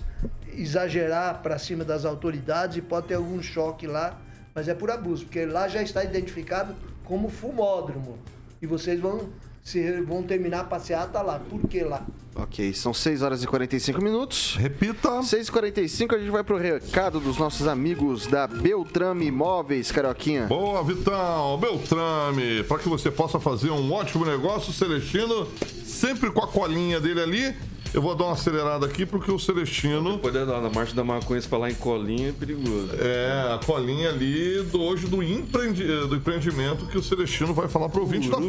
[0.54, 4.16] exagerar para cima das autoridades e pode ter algum choque lá,
[4.54, 8.16] mas é por abuso, porque lá já está identificado como fumódromo.
[8.62, 9.28] E vocês vão
[9.62, 11.38] se vão terminar a passeata lá.
[11.38, 12.04] Por que lá?
[12.34, 14.56] Ok, são 6 horas e 45 minutos.
[14.56, 15.22] Repita.
[15.22, 20.46] 6 e 45 a gente vai pro recado dos nossos amigos da Beltrame Imóveis, Carioquinha.
[20.46, 21.58] Boa, Vitão.
[21.58, 25.46] Beltrame, para que você possa fazer um ótimo negócio, Celestino,
[25.84, 30.18] sempre com a colinha dele ali eu vou dar uma acelerada aqui porque o Celestino.
[30.18, 32.90] Poder dar na marcha da maconha, se falar em colinha é perigoso.
[32.98, 37.98] É, a colinha ali do, hoje do, do empreendimento que o Celestino vai falar para
[37.98, 38.42] o ouvinte da fã.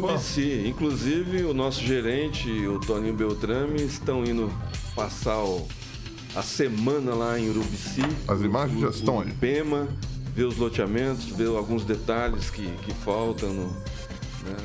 [0.66, 4.52] Inclusive, o nosso gerente, o Toninho Beltrame, estão indo
[4.94, 5.66] passar o,
[6.36, 8.02] a semana lá em Urubici.
[8.28, 9.32] As imagens já estão aí.
[9.32, 9.88] Pema,
[10.34, 14.56] ver os loteamentos, ver alguns detalhes que, que faltam no, né,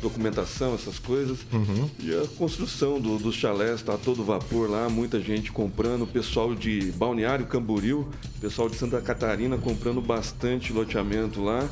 [0.00, 1.38] documentação, essas coisas.
[1.52, 1.88] Uhum.
[1.98, 6.54] E a construção do, dos chalés está todo vapor lá, muita gente comprando, o pessoal
[6.54, 8.08] de Balneário Camboriú,
[8.40, 11.68] pessoal de Santa Catarina comprando bastante loteamento lá.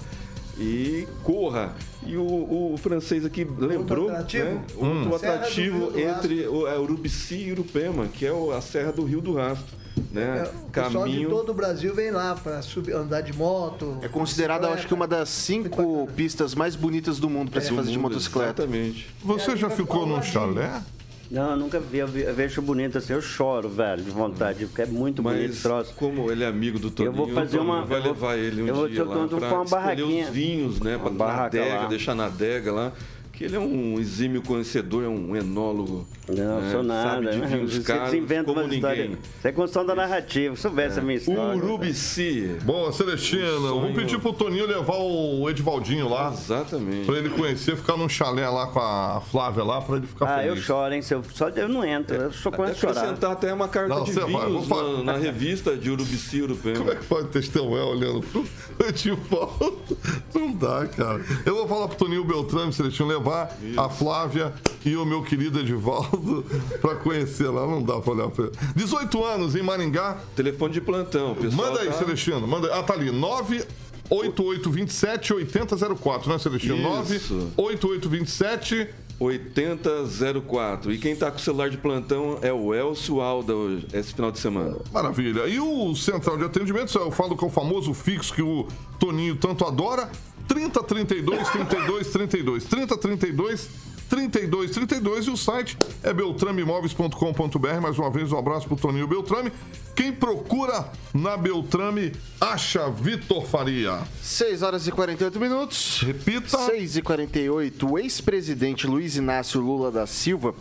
[0.58, 1.74] E corra.
[2.04, 5.14] E o, o francês aqui lembrou atrativo, né, outro hum.
[5.14, 9.78] atrativo entre o, é, Urubici e Urupema, que é a Serra do Rio do Rastro
[10.12, 10.44] né?
[10.44, 11.06] É, o Caminho.
[11.06, 12.60] de todo o Brasil vem lá para
[12.94, 13.98] andar de moto.
[14.02, 17.64] É considerada, acho que uma das cinco pistas mais bonitas do mundo para é.
[17.64, 18.62] se fazer de motocicleta.
[18.62, 19.08] Exatamente.
[19.22, 20.82] Você já ficou num chalé?
[21.30, 24.86] Não, eu nunca vi, eu vejo bonito assim, eu choro, velho, de vontade, porque é
[24.86, 25.92] muito Mas bonito esse troço.
[25.94, 28.88] como ele é amigo do Toninho, eu vou fazer uma, vai levar ele um eu
[28.88, 31.86] dia vou, lá pra uma barraquinha, os vinhos, né, pra, na adega, lá.
[31.86, 32.92] deixar na adega lá
[33.38, 36.04] que ele é um exímio conhecedor, é um enólogo.
[36.28, 36.72] Não, né?
[36.72, 37.08] sou nada.
[37.08, 37.46] Sabe de né?
[37.46, 39.12] vinhos caros, inventa como ninguém.
[39.12, 41.00] Isso é construção da narrativa, se soubesse é.
[41.00, 41.56] a minha história.
[41.56, 42.56] Urubici.
[42.64, 43.80] Boa, Celestino.
[43.80, 46.32] Vamos pedir pro Toninho levar o Edivaldinho lá.
[46.32, 47.06] Exatamente.
[47.06, 50.38] Pra ele conhecer, ficar num chalé lá com a Flávia lá, pra ele ficar ah,
[50.38, 50.50] feliz.
[50.50, 51.02] Ah, eu choro, hein?
[51.02, 53.02] Se eu, só eu não entro, eu só conheço chorar.
[53.02, 56.74] acrescentar até uma carta não, de vinhos vai, na, na, revista de Urubici Europeu.
[56.74, 58.44] Como é que pode testemunhar olhando pro
[58.84, 59.96] Edivaldo?
[60.34, 61.24] Não dá, cara.
[61.46, 63.27] Eu vou falar pro Toninho Beltrame, Celestino, levar
[63.62, 63.80] Isso.
[63.80, 64.52] a Flávia
[64.84, 66.44] e o meu querido Edivaldo
[66.80, 67.66] para conhecer lá.
[67.66, 68.54] Não dá para olhar para ele.
[68.76, 70.16] 18 anos em Maringá.
[70.34, 71.68] Telefone de plantão, pessoal.
[71.68, 71.94] Manda aí, tá...
[71.94, 72.46] Celestino.
[72.46, 72.74] Manda...
[72.74, 73.10] Ah, tá ali.
[73.10, 73.64] 9
[74.10, 76.76] 8827 8004, né, Celestino?
[76.78, 77.20] 9
[77.56, 78.88] 8827
[79.20, 80.92] 8004.
[80.92, 84.30] E quem tá com o celular de plantão é o Elcio Alda hoje, esse final
[84.30, 84.76] de semana.
[84.92, 85.46] Maravilha.
[85.46, 88.68] E o central de atendimento, eu falo com o famoso fixo que o
[88.98, 90.10] Toninho tanto adora,
[90.48, 92.64] 30 32 32 32.
[92.64, 93.68] 30 32
[94.08, 97.80] 32 32 e o site é beltrameimóveis.com.br.
[97.80, 99.52] Mais uma vez, um abraço pro Toninho Beltrame.
[99.94, 104.00] Quem procura na Beltrame, acha Vitor Faria.
[104.22, 106.00] 6 horas e 48 minutos.
[106.02, 106.56] Repita.
[106.56, 107.86] 6 e 48.
[107.86, 110.54] O ex-presidente Luiz Inácio Lula da Silva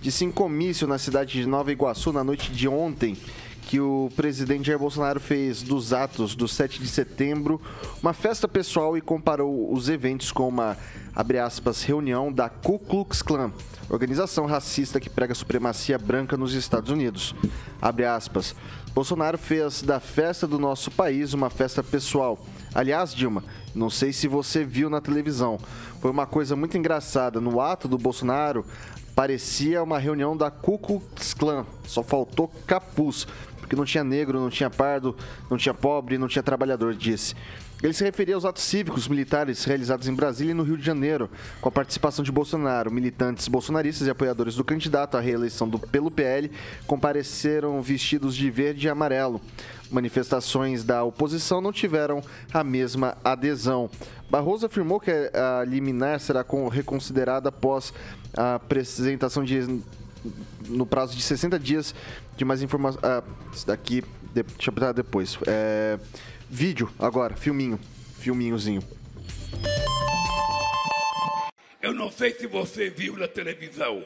[0.00, 3.16] disse em comício na cidade de Nova Iguaçu na noite de ontem
[3.68, 7.60] que o presidente Jair Bolsonaro fez dos atos do 7 de setembro
[8.02, 10.74] uma festa pessoal e comparou os eventos com uma,
[11.14, 13.52] abre aspas, reunião da Ku Klux Klan,
[13.90, 17.34] organização racista que prega supremacia branca nos Estados Unidos.
[17.80, 18.56] Abre aspas.
[18.94, 22.42] Bolsonaro fez da festa do nosso país uma festa pessoal.
[22.74, 23.44] Aliás, Dilma,
[23.74, 25.58] não sei se você viu na televisão,
[26.00, 27.38] foi uma coisa muito engraçada.
[27.38, 28.64] No ato do Bolsonaro,
[29.14, 33.26] parecia uma reunião da Ku Klux Klan, só faltou capuz
[33.68, 35.14] porque não tinha negro, não tinha pardo,
[35.50, 37.34] não tinha pobre, não tinha trabalhador, disse.
[37.82, 41.30] Ele se referia aos atos cívicos militares realizados em Brasília e no Rio de Janeiro,
[41.60, 42.90] com a participação de Bolsonaro.
[42.90, 46.50] Militantes bolsonaristas e apoiadores do candidato à reeleição do, pelo PL
[46.86, 49.40] compareceram vestidos de verde e amarelo.
[49.90, 53.88] Manifestações da oposição não tiveram a mesma adesão.
[54.30, 57.92] Barroso afirmou que a liminar será reconsiderada após
[58.36, 59.80] a apresentação de
[60.66, 61.94] no prazo de 60 dias
[62.36, 63.02] de mais informações.
[63.04, 64.02] Ah, isso daqui,
[64.32, 65.38] deixa eu botar depois.
[65.46, 65.98] É,
[66.48, 67.78] vídeo agora, filminho.
[68.18, 68.82] Filminhozinho.
[71.80, 74.04] Eu não sei se você viu na televisão.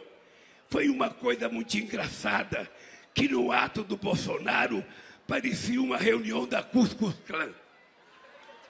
[0.69, 2.71] Foi uma coisa muito engraçada
[3.15, 4.85] que no ato do Bolsonaro
[5.27, 7.51] parecia uma reunião da Cuscus Clan.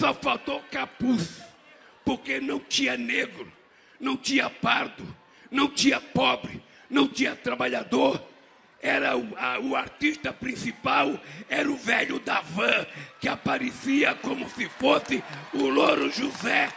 [0.01, 1.40] Só faltou capuz,
[2.05, 3.51] porque não tinha negro,
[4.01, 5.05] não tinha pardo,
[5.51, 6.62] não tinha pobre,
[6.93, 8.22] não tinha trabalhador.
[8.80, 11.18] Era o, a, o artista principal,
[11.49, 12.84] era o velho da van,
[13.20, 15.22] que aparecia como se fosse
[15.55, 16.68] o Louro José,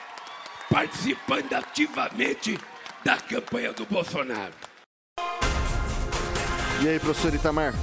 [0.70, 2.59] participando ativamente
[3.03, 4.53] da campanha do Bolsonaro.
[6.84, 7.74] E aí, professor Itamar?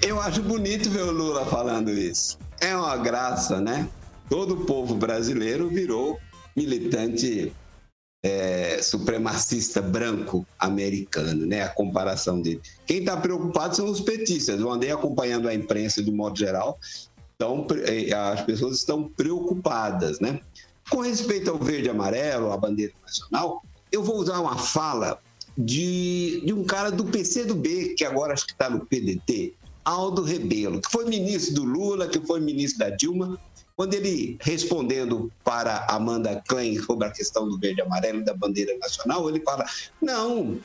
[0.00, 2.38] Eu acho bonito ver o Lula falando isso.
[2.60, 3.88] É uma graça, né?
[4.30, 6.20] Todo o povo brasileiro virou
[6.56, 7.52] militante
[8.22, 11.62] é, supremacista branco americano, né?
[11.62, 12.60] A comparação dele.
[12.86, 14.60] Quem está preocupado são os petistas.
[14.60, 16.78] Eu andei acompanhando a imprensa de modo geral.
[17.36, 17.66] Então,
[18.32, 20.40] as pessoas estão preocupadas, né?
[20.90, 23.62] Com respeito ao verde e amarelo, a bandeira nacional,
[23.92, 25.20] eu vou usar uma fala
[25.56, 29.54] de, de um cara do PCdoB, que agora acho que está no PDT,
[29.84, 33.38] Aldo Rebelo, que foi ministro do Lula, que foi ministro da Dilma,
[33.78, 38.76] quando ele, respondendo para Amanda Klein sobre a questão do verde e amarelo da bandeira
[38.76, 39.64] nacional, ele fala:
[40.02, 40.58] não,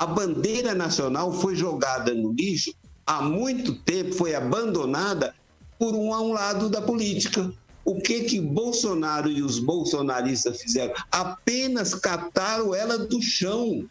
[0.00, 2.74] a bandeira nacional foi jogada no lixo
[3.06, 5.32] há muito tempo, foi abandonada
[5.78, 7.52] por um a um lado da política.
[7.84, 10.92] O que que Bolsonaro e os bolsonaristas fizeram?
[11.12, 13.88] Apenas cataram ela do chão.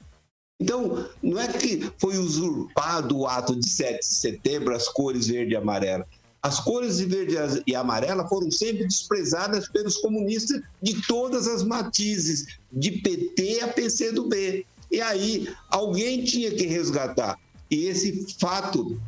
[0.59, 5.53] Então, não é que foi usurpado o ato de 7 de setembro, as cores verde
[5.53, 6.05] e amarela.
[6.46, 12.60] As cores de verde e amarela foram sempre desprezadas pelos comunistas de todas as matizes,
[12.72, 14.64] de PT a PCdoB.
[14.91, 17.39] E aí alguém tinha que resgatar.
[17.72, 19.02] E esse fato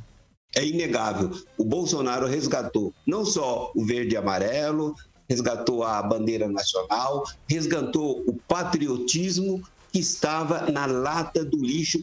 [0.55, 1.29] é inegável.
[1.59, 4.95] O Bolsonaro resgatou não só o verde e amarelo,
[5.29, 9.61] resgatou a bandeira nacional, resgatou o patriotismo
[9.93, 12.01] que estava na lata do lixo.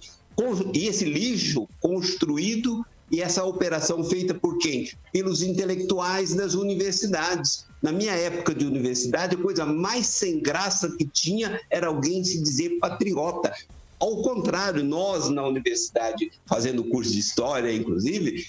[0.73, 4.91] E esse lixo construído e essa operação feita por quem?
[5.13, 7.65] Pelos intelectuais das universidades.
[7.81, 12.43] Na minha época de universidade, a coisa mais sem graça que tinha era alguém se
[12.43, 13.55] dizer patriota.
[14.01, 18.45] Ao contrário, nós na universidade, fazendo curso de história, inclusive,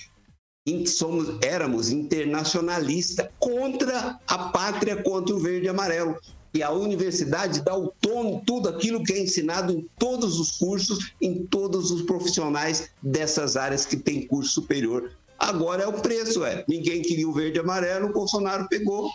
[0.87, 6.17] somos, éramos internacionalistas contra a pátria, contra o verde e amarelo
[6.55, 11.13] e a universidade dá o tom tudo aquilo que é ensinado em todos os cursos,
[11.21, 15.11] em todos os profissionais dessas áreas que têm curso superior.
[15.37, 16.63] Agora é o preço, é.
[16.67, 19.11] Ninguém queria o verde e amarelo, o Bolsonaro pegou.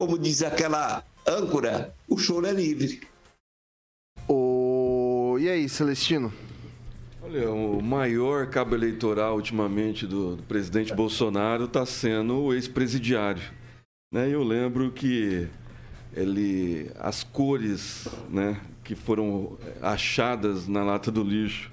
[0.00, 3.00] Como diz aquela âncora, o choro é livre.
[4.28, 5.36] O...
[5.40, 6.32] E aí, Celestino?
[7.20, 13.42] Olha, o maior cabo eleitoral ultimamente do, do presidente Bolsonaro está sendo o ex-presidiário.
[14.12, 14.30] Né?
[14.30, 15.48] Eu lembro que
[16.14, 21.70] ele, as cores né, que foram achadas na lata do lixo,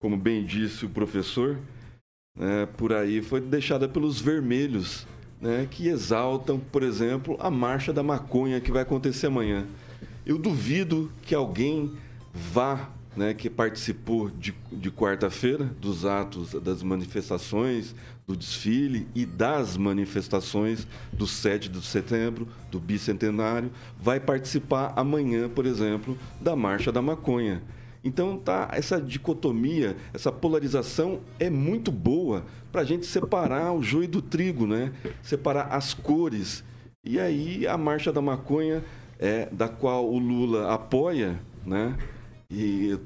[0.00, 1.58] como bem disse o professor,
[2.36, 5.06] né, por aí foi deixada pelos vermelhos,
[5.40, 9.66] né, que exaltam, por exemplo, a marcha da maconha que vai acontecer amanhã.
[10.24, 11.92] Eu duvido que alguém
[12.32, 17.94] vá, né, que participou de, de quarta-feira dos atos, das manifestações,
[18.26, 25.66] do desfile e das manifestações do 7 de setembro, do bicentenário, vai participar amanhã, por
[25.66, 27.62] exemplo, da Marcha da Maconha.
[28.04, 34.08] Então tá essa dicotomia, essa polarização é muito boa para a gente separar o joio
[34.08, 34.92] do trigo, né?
[35.22, 36.62] Separar as cores.
[37.04, 38.84] E aí a marcha da maconha
[39.18, 41.96] é da qual o Lula apoia, né?
[42.50, 42.98] E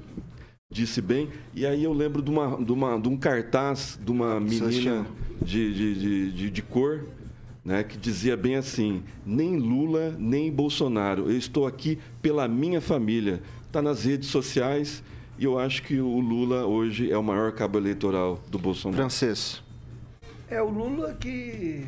[0.70, 1.28] disse bem.
[1.54, 5.06] E aí eu lembro de, uma, de, uma, de um cartaz de uma menina
[5.40, 7.04] de, de, de, de cor
[7.64, 13.42] né, que dizia bem assim: nem Lula, nem Bolsonaro, eu estou aqui pela minha família
[13.72, 15.02] está nas redes sociais
[15.38, 18.98] e eu acho que o Lula hoje é o maior cabo eleitoral do Bolsonaro.
[18.98, 19.62] Francês.
[20.50, 21.86] É o Lula que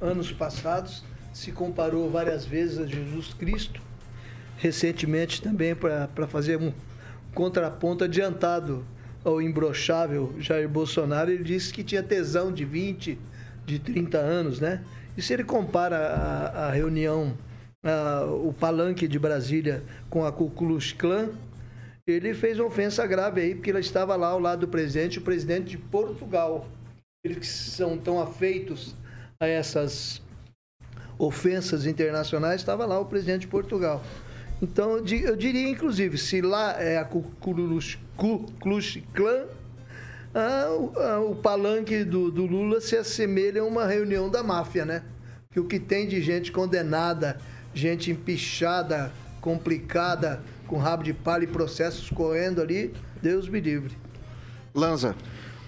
[0.00, 1.02] anos passados
[1.32, 3.80] se comparou várias vezes a Jesus Cristo,
[4.58, 6.72] recentemente também para fazer um
[7.34, 8.84] contraponto adiantado
[9.24, 13.18] ao imbrochável Jair Bolsonaro, ele disse que tinha tesão de 20,
[13.64, 14.82] de 30 anos, né?
[15.16, 17.34] E se ele compara a, a reunião
[17.84, 21.30] uh, o palanque de Brasília com a Ku Klux Klan,
[22.06, 25.22] ele fez uma ofensa grave aí, porque ele estava lá ao lado do presidente, o
[25.22, 26.66] presidente de Portugal.
[27.24, 28.94] Eles que são tão afeitos
[29.38, 30.22] a essas
[31.18, 34.02] ofensas internacionais, estava lá o presidente de Portugal.
[34.60, 37.98] Então, eu diria, inclusive, se lá é a Klux,
[39.14, 39.44] Klan,
[40.34, 44.84] ah, o, ah, o, palanque do, do Lula se assemelha a uma reunião da máfia,
[44.84, 45.02] né?
[45.50, 47.38] Que o que tem de gente condenada
[47.78, 52.92] gente empichada, complicada, com rabo de palha e processos correndo ali,
[53.22, 53.94] Deus me livre.
[54.74, 55.14] Lanza.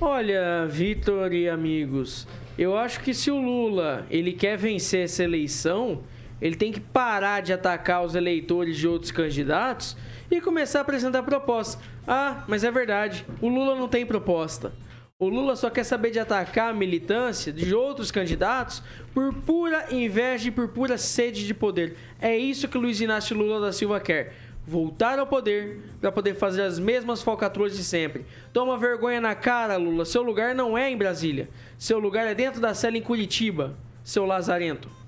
[0.01, 2.27] Olha, Vitor e amigos,
[2.59, 6.03] eu acho que se o Lula ele quer vencer essa eleição,
[6.41, 9.97] ele tem que parar de atacar os eleitores de outros candidatos
[10.31, 11.83] e começar a apresentar propostas.
[12.07, 14.73] Ah, mas é verdade, o Lula não tem proposta.
[15.19, 18.83] O Lula só quer saber de atacar a militância de outros candidatos
[19.13, 21.95] por pura inveja e por pura sede de poder.
[22.19, 24.35] É isso que Luiz Inácio Lula da Silva quer.
[24.67, 28.25] Voltar ao poder para poder fazer as mesmas falcatruas de sempre.
[28.51, 30.07] Toma vergonha na cara, Lula.
[30.07, 31.51] Seu lugar não é em Brasília.
[31.77, 35.00] Seu lugar é dentro da cela em Curitiba, seu lazarento.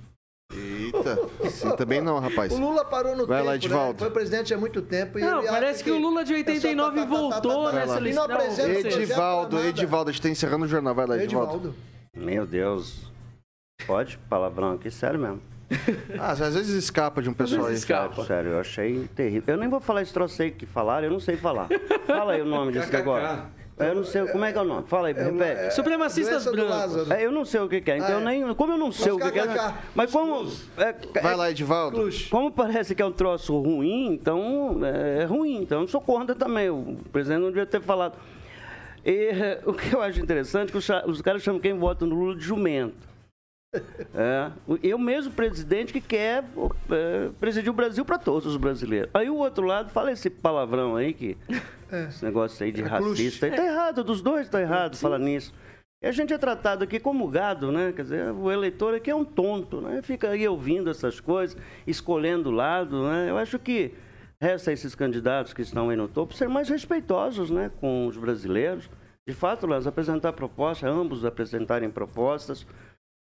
[0.55, 1.19] Eita,
[1.51, 2.53] sim, também não, rapaz.
[2.53, 3.93] O Lula parou no Vai tempo, lá, Edivaldo.
[3.93, 3.99] Né?
[3.99, 5.19] Foi presidente há muito tempo.
[5.19, 8.27] não, parece que, que, o Lula de 89 é voltou tá, tá, nessa eleição.
[8.69, 10.95] Edivaldo, Edivaldo, a gente tá encerrando o jornal.
[10.95, 11.55] Vai lá, Edivaldo.
[11.55, 11.75] Edivaldo.
[12.15, 13.11] Meu Deus.
[13.87, 14.19] Pode?
[14.29, 15.41] Palavrão aqui, sério mesmo.
[16.19, 17.75] Ah, às vezes escapa de um pessoal aí.
[17.75, 18.25] Escapa.
[18.25, 19.55] Sério, eu achei terrível.
[19.55, 21.69] Eu nem vou falar esse troço aí que falaram, eu não sei falar.
[22.07, 23.43] Fala aí o nome desse negócio.
[23.89, 24.87] Eu não sei, como é que é o nome?
[24.87, 25.61] Fala aí, é, repete.
[25.61, 27.11] É, Supremacistas brancos.
[27.11, 28.24] É, eu não sei o que, é, então ah, é.
[28.24, 30.51] nem, como eu não sei o que, que é, mas como...
[30.76, 32.09] É, Vai lá, Edivaldo.
[32.30, 36.70] Como parece que é um troço ruim, então é, ruim, então eu sou contra também,
[36.70, 38.14] o presidente não devia ter falado.
[39.05, 39.30] E
[39.66, 42.37] o que eu acho interessante é que os, os caras chamam quem vota no Lula
[42.37, 43.12] de jumento.
[44.14, 44.51] É,
[44.83, 46.45] eu mesmo, presidente, que quer
[46.91, 49.09] é, presidir o Brasil para todos os brasileiros.
[49.14, 51.39] Aí o outro lado fala esse palavrão aí, que
[51.91, 52.05] é.
[52.09, 53.49] esse negócio aí de é racista.
[53.49, 55.55] Está errado, dos dois está errado falar nisso.
[56.03, 57.93] E a gente é tratado aqui como gado, né?
[57.97, 60.03] Quer dizer, o eleitor aqui é um tonto, né?
[60.03, 61.57] Fica aí ouvindo essas coisas,
[61.87, 63.31] escolhendo o lado, né?
[63.31, 63.95] Eu acho que
[64.39, 67.70] resta a esses candidatos que estão aí no topo ser mais respeitosos, né?
[67.81, 68.91] Com os brasileiros.
[69.27, 72.66] De fato, nós apresentar propostas, ambos apresentarem propostas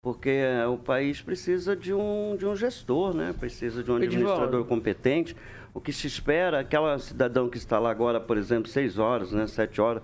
[0.02, 3.36] porque o país precisa de um, de um gestor, né?
[3.40, 5.36] precisa de um administrador competente.
[5.74, 9.46] O que se espera, aquela cidadão que está lá agora, por exemplo, seis horas, né?
[9.46, 10.02] sete horas,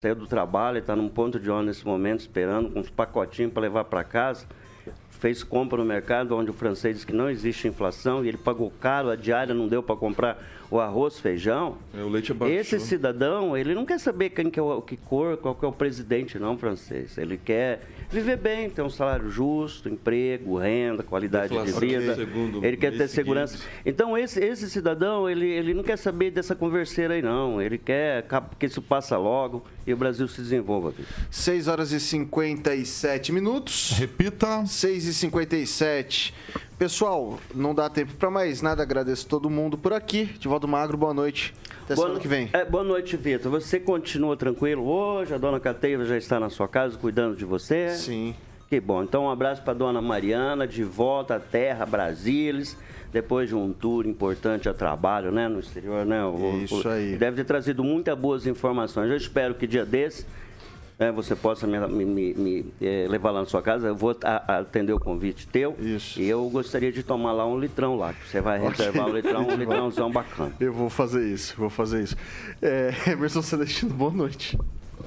[0.00, 3.62] saiu do trabalho, está num ponto de ônibus nesse momento, esperando, com uns pacotinhos para
[3.62, 4.46] levar para casa,
[5.10, 8.70] fez compra no mercado, onde o francês diz que não existe inflação, e ele pagou
[8.80, 10.38] caro, a diária não deu para comprar
[10.70, 11.76] o arroz, feijão.
[11.92, 12.54] É, o leite abaixo.
[12.54, 15.68] Esse cidadão, ele não quer saber quem que é o que cor, qual que é
[15.68, 17.18] o presidente, não, francês.
[17.18, 22.16] Ele quer viver bem, ter um salário justo, emprego, renda, qualidade de vida.
[22.62, 23.58] Ele quer ter segurança.
[23.84, 27.60] Então, esse, esse cidadão, ele, ele não quer saber dessa converseira aí, não.
[27.60, 28.24] Ele quer
[28.58, 30.94] que isso passa logo e o Brasil se desenvolva.
[31.30, 33.92] 6 horas e 57 minutos.
[33.96, 34.64] Repita.
[34.66, 36.34] 6 e 57.
[36.80, 38.82] Pessoal, não dá tempo para mais nada.
[38.82, 40.24] Agradeço todo mundo por aqui.
[40.38, 41.52] Divaldo Magro, boa noite.
[41.84, 42.48] Até boa, semana que vem.
[42.54, 43.52] É, boa noite, Vitor.
[43.52, 45.34] Você continua tranquilo hoje?
[45.34, 47.90] A dona Cateiva já está na sua casa cuidando de você?
[47.90, 48.34] Sim.
[48.66, 49.02] Que bom.
[49.02, 52.64] Então, um abraço para dona Mariana, de volta à terra, Brasília
[53.12, 56.24] depois de um tour importante a trabalho, né, no exterior, né?
[56.24, 57.16] O, Isso aí.
[57.16, 59.10] Deve ter trazido muitas boas informações.
[59.10, 60.24] Eu espero que dia desse
[61.00, 63.88] é, você possa me, me- me- me, é, levar lá na sua casa.
[63.88, 65.74] Eu vou a- atender o convite teu.
[65.80, 66.20] Isso.
[66.20, 68.12] E eu gostaria de tomar lá um litrão lá.
[68.12, 70.52] que Você vai reservar um litrão, um litrãozão bacana.
[70.60, 72.16] Eu vou fazer isso, vou fazer isso.
[72.60, 74.58] É, Emerson Celestino, boa noite.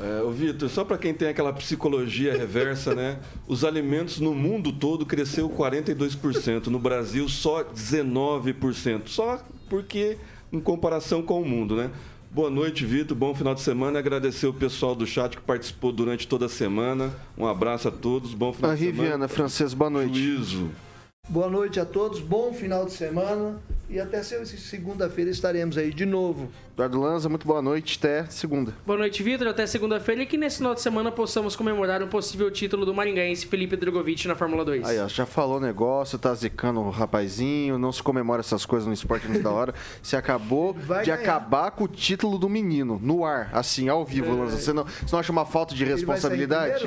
[0.02, 3.20] É, ô Vitor, só para quem tem aquela psicologia reversa, né?
[3.48, 9.40] Os alimentos no mundo todo cresceu 42%, no Brasil só 19%, só
[9.70, 10.18] porque
[10.52, 11.92] em comparação com o mundo, né?
[12.34, 13.16] Boa noite, Vitor.
[13.16, 14.00] Bom final de semana.
[14.00, 17.14] Agradecer o pessoal do chat que participou durante toda a semana.
[17.38, 18.34] Um abraço a todos.
[18.34, 19.02] Bom final A de semana.
[19.04, 20.20] Riviana Francês, boa noite.
[20.20, 20.72] Juízo.
[21.30, 23.58] Boa noite a todos, bom final de semana
[23.90, 26.50] e até se- segunda-feira estaremos aí de novo.
[26.74, 27.98] Eduardo Lanza, muito boa noite.
[28.00, 28.74] Até segunda.
[28.86, 29.48] Boa noite, Vitor.
[29.48, 33.46] Até segunda-feira e que nesse final de semana possamos comemorar um possível título do maringaense
[33.46, 34.84] Felipe Drogovic na Fórmula 2.
[34.90, 38.94] Aí, ó, já falou negócio, tá zicando o rapazinho, não se comemora essas coisas no
[38.94, 39.74] esporte muito da hora.
[40.02, 41.22] Você acabou Vai de ganhar.
[41.22, 44.58] acabar com o título do menino, no ar, assim, ao vivo, Lanza.
[44.58, 46.86] Você não, você não acha uma falta de responsabilidade?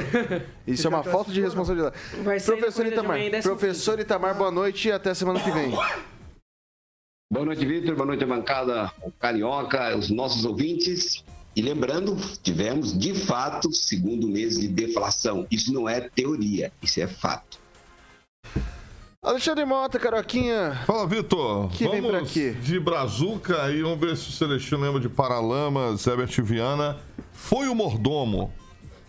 [0.66, 1.94] Isso é uma já falta de responsabilidade.
[2.24, 5.70] Vai Professor Itamar, professor Itamar, boa noite e até semana que vem.
[7.32, 7.94] Boa noite, Vitor.
[7.96, 11.24] Boa noite, a bancada o Carioca, os nossos ouvintes.
[11.56, 15.46] E lembrando, tivemos de fato segundo mês de deflação.
[15.50, 17.58] Isso não é teoria, isso é fato.
[19.22, 20.82] Alexandre Mota, Caroquinha.
[20.86, 21.68] Fala, Vitor.
[21.70, 22.52] Que vem vamos pra quê?
[22.52, 26.96] de Brazuca e vamos ver se o Celestino lembra de Paralamas, Herbert Viana.
[27.32, 28.52] Foi o mordomo.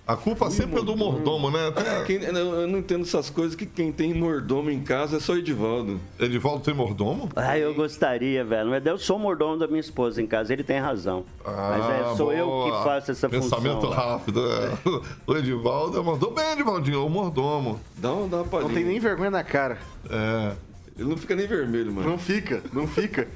[0.07, 1.67] A culpa sempre é do mordomo, né?
[1.67, 5.35] Até Quem- eu não entendo essas coisas que quem tem mordomo em casa é só
[5.35, 5.99] Edivaldo.
[6.17, 7.27] Edivaldo tem mordomo?
[7.35, 8.69] Ah, eu gostaria, velho.
[8.69, 11.25] Mas eu sou o mordomo da minha esposa em casa, ele tem razão.
[11.45, 12.83] Mas é, sou eu que boa.
[12.85, 13.89] faço essa Pensamento função.
[13.89, 14.11] lá.
[14.13, 14.41] rápido.
[14.49, 14.77] é.
[15.27, 17.77] O Edivaldo mandou bem, Edivaldinho, o mordomo.
[17.97, 19.77] Dá uma, dá uma Não tem nem vergonha na cara.
[20.09, 20.53] É.
[20.97, 22.09] Ele não fica nem vermelho, mano.
[22.09, 23.27] Não fica, não fica.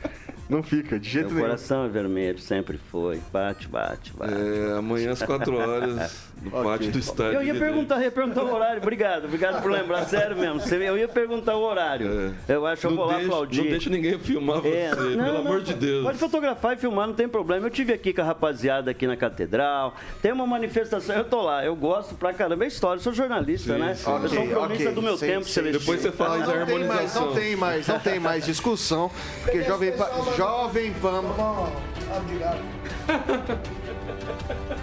[0.50, 1.48] Não fica, de jeito Meu nenhum.
[1.48, 3.22] coração é vermelho, sempre foi.
[3.32, 4.34] Bate, bate, bate.
[4.34, 7.34] É, amanhã às 4 horas, no pátio do estádio.
[7.34, 8.82] Eu ia perguntar, eu ia perguntar o horário.
[8.82, 10.06] Obrigado, obrigado por lembrar.
[10.06, 10.62] Sério mesmo.
[10.74, 12.36] Eu ia perguntar o horário.
[12.48, 13.62] Eu acho que eu Não vou lá deixa- aplaudir.
[13.62, 16.04] não deixa ninguém filmar você, É, pelo não, amor não, de Deus.
[16.04, 17.68] Pode fotografar e filmar, não tem problema.
[17.68, 19.96] Eu tive aqui com a rapaziada aqui na catedral.
[20.22, 21.64] Tem uma manifestação, eu tô lá.
[21.64, 22.66] Eu gosto pra caramba.
[22.66, 23.96] É história, eu sou jornalista, Sim, né?
[23.96, 24.10] sim.
[24.12, 25.52] eu sou um cronista ok, do meu sim, tempo, sim.
[25.52, 25.80] Celestino.
[25.80, 29.12] Depois você fala da Não tem mais, não tem mais, não tem mais discussão,
[29.44, 31.22] porque Jovem Pan, Jovem Pan,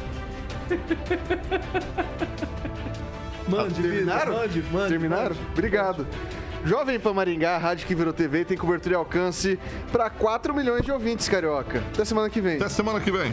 [3.48, 4.34] Mande, terminaram?
[4.34, 4.88] mande, mande.
[4.88, 5.34] Terminaram?
[5.34, 5.50] mande.
[5.52, 6.06] Obrigado.
[6.64, 9.58] Jovem Pan Maringá, a rádio que virou TV, tem cobertura e alcance
[9.90, 11.82] para 4 milhões de ouvintes, carioca.
[11.94, 12.56] Até semana que vem.
[12.56, 13.32] Até semana que vem.